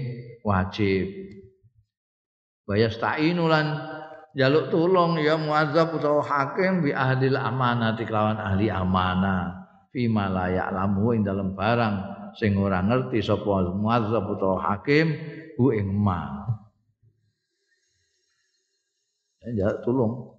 [0.47, 1.11] wajib.
[2.65, 3.67] Bayasta'inu lan
[4.33, 10.51] jaluk tulung ya muadzab utawa hakim bi ahli amanah kelawan ahli amanah fi ma la
[10.51, 11.95] ya'lamu ing dalem barang
[12.35, 15.15] sing ora ngerti sapa muazzab utawa hakim
[15.59, 16.45] hu ing ma
[19.53, 20.33] ya tolong.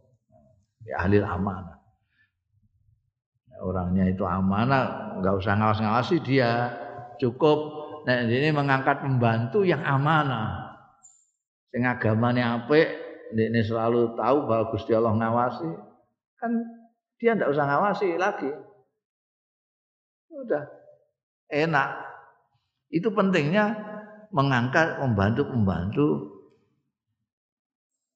[0.86, 1.78] Ya ahli amanah.
[3.62, 6.74] Orangnya itu amanah nggak usah ngawas-ngawasi dia.
[7.22, 7.58] Cukup
[8.06, 10.78] nek ini mengangkat pembantu yang amanah.
[11.70, 12.88] Sing agamane apik
[13.34, 15.70] ini selalu tahu bahwa Gusti Allah ngawasi
[16.38, 16.52] kan
[17.18, 18.52] dia ndak usah ngawasi lagi.
[20.30, 20.68] Udah
[21.50, 21.90] enak.
[22.92, 23.95] Itu pentingnya
[24.36, 26.36] mengangkat pembantu-pembantu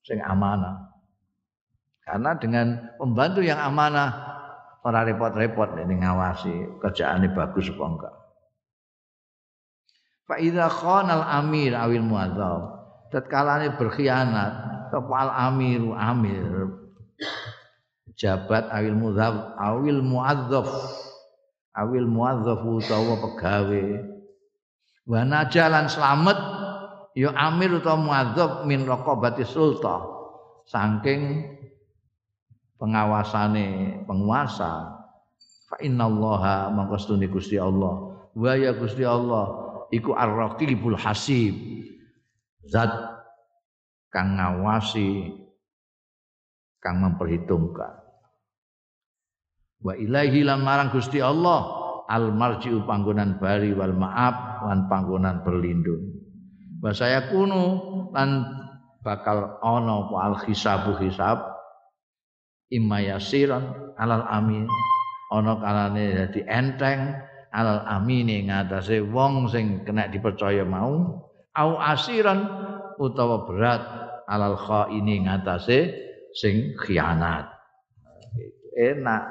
[0.04, 0.91] sing amanah.
[2.04, 2.68] Karena dengan
[3.00, 4.10] pembantu yang amanah
[4.84, 8.16] orang repot-repot ini ngawasi kerjaannya bagus apa enggak.
[10.28, 12.62] Fa idza khana amir awil muadzab
[13.10, 14.54] tatkala berkhianat
[14.90, 16.76] al amiru amir
[18.18, 20.68] jabat awil muadzab awil muadzab
[21.78, 23.86] awil muadzafu utawa pegawe
[25.10, 26.38] wa najalan slamet
[27.18, 30.06] ya amir utawa muadzab min raqabati sulta.
[30.69, 31.49] Saking
[32.77, 35.02] pengawasane penguasa.
[35.65, 38.22] Fa innallaha mangkostune Gusti Allah.
[38.38, 39.49] Wa ya Gusti Allah
[39.90, 41.57] iku ar-raqibul hasib.
[42.69, 42.94] Zat
[44.14, 45.34] kang ngawasi
[46.77, 47.98] kang memperhitungkan.
[49.80, 51.78] Wa ilaihi lan marang Gusti Allah
[52.10, 56.10] al marji'u panggonan bari wal maaf lan panggonan berlindung
[56.81, 57.80] wa saya kunu
[58.11, 58.49] lan
[59.06, 61.60] bakal ana apa al hisabu hisab
[62.69, 64.69] imma yasiran alal amin.
[65.30, 67.14] Ana kalane dadi enteng
[67.53, 71.22] alal amine ngatasé wong sing kena dipercaya mau.
[71.53, 72.45] Au asiran
[72.98, 73.81] utawa berat
[74.26, 75.94] alal khaini ngatasé
[76.34, 77.45] sing khianat.
[78.73, 79.23] Enak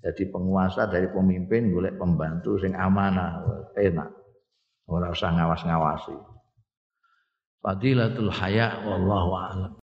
[0.00, 3.44] jadi penguasa dari pemimpin golek pembantu sing amanah
[3.76, 4.08] enak.
[4.88, 6.16] Ora usah ngawas-ngawasi.
[7.60, 9.72] Fadilatul haya wallahu a'lam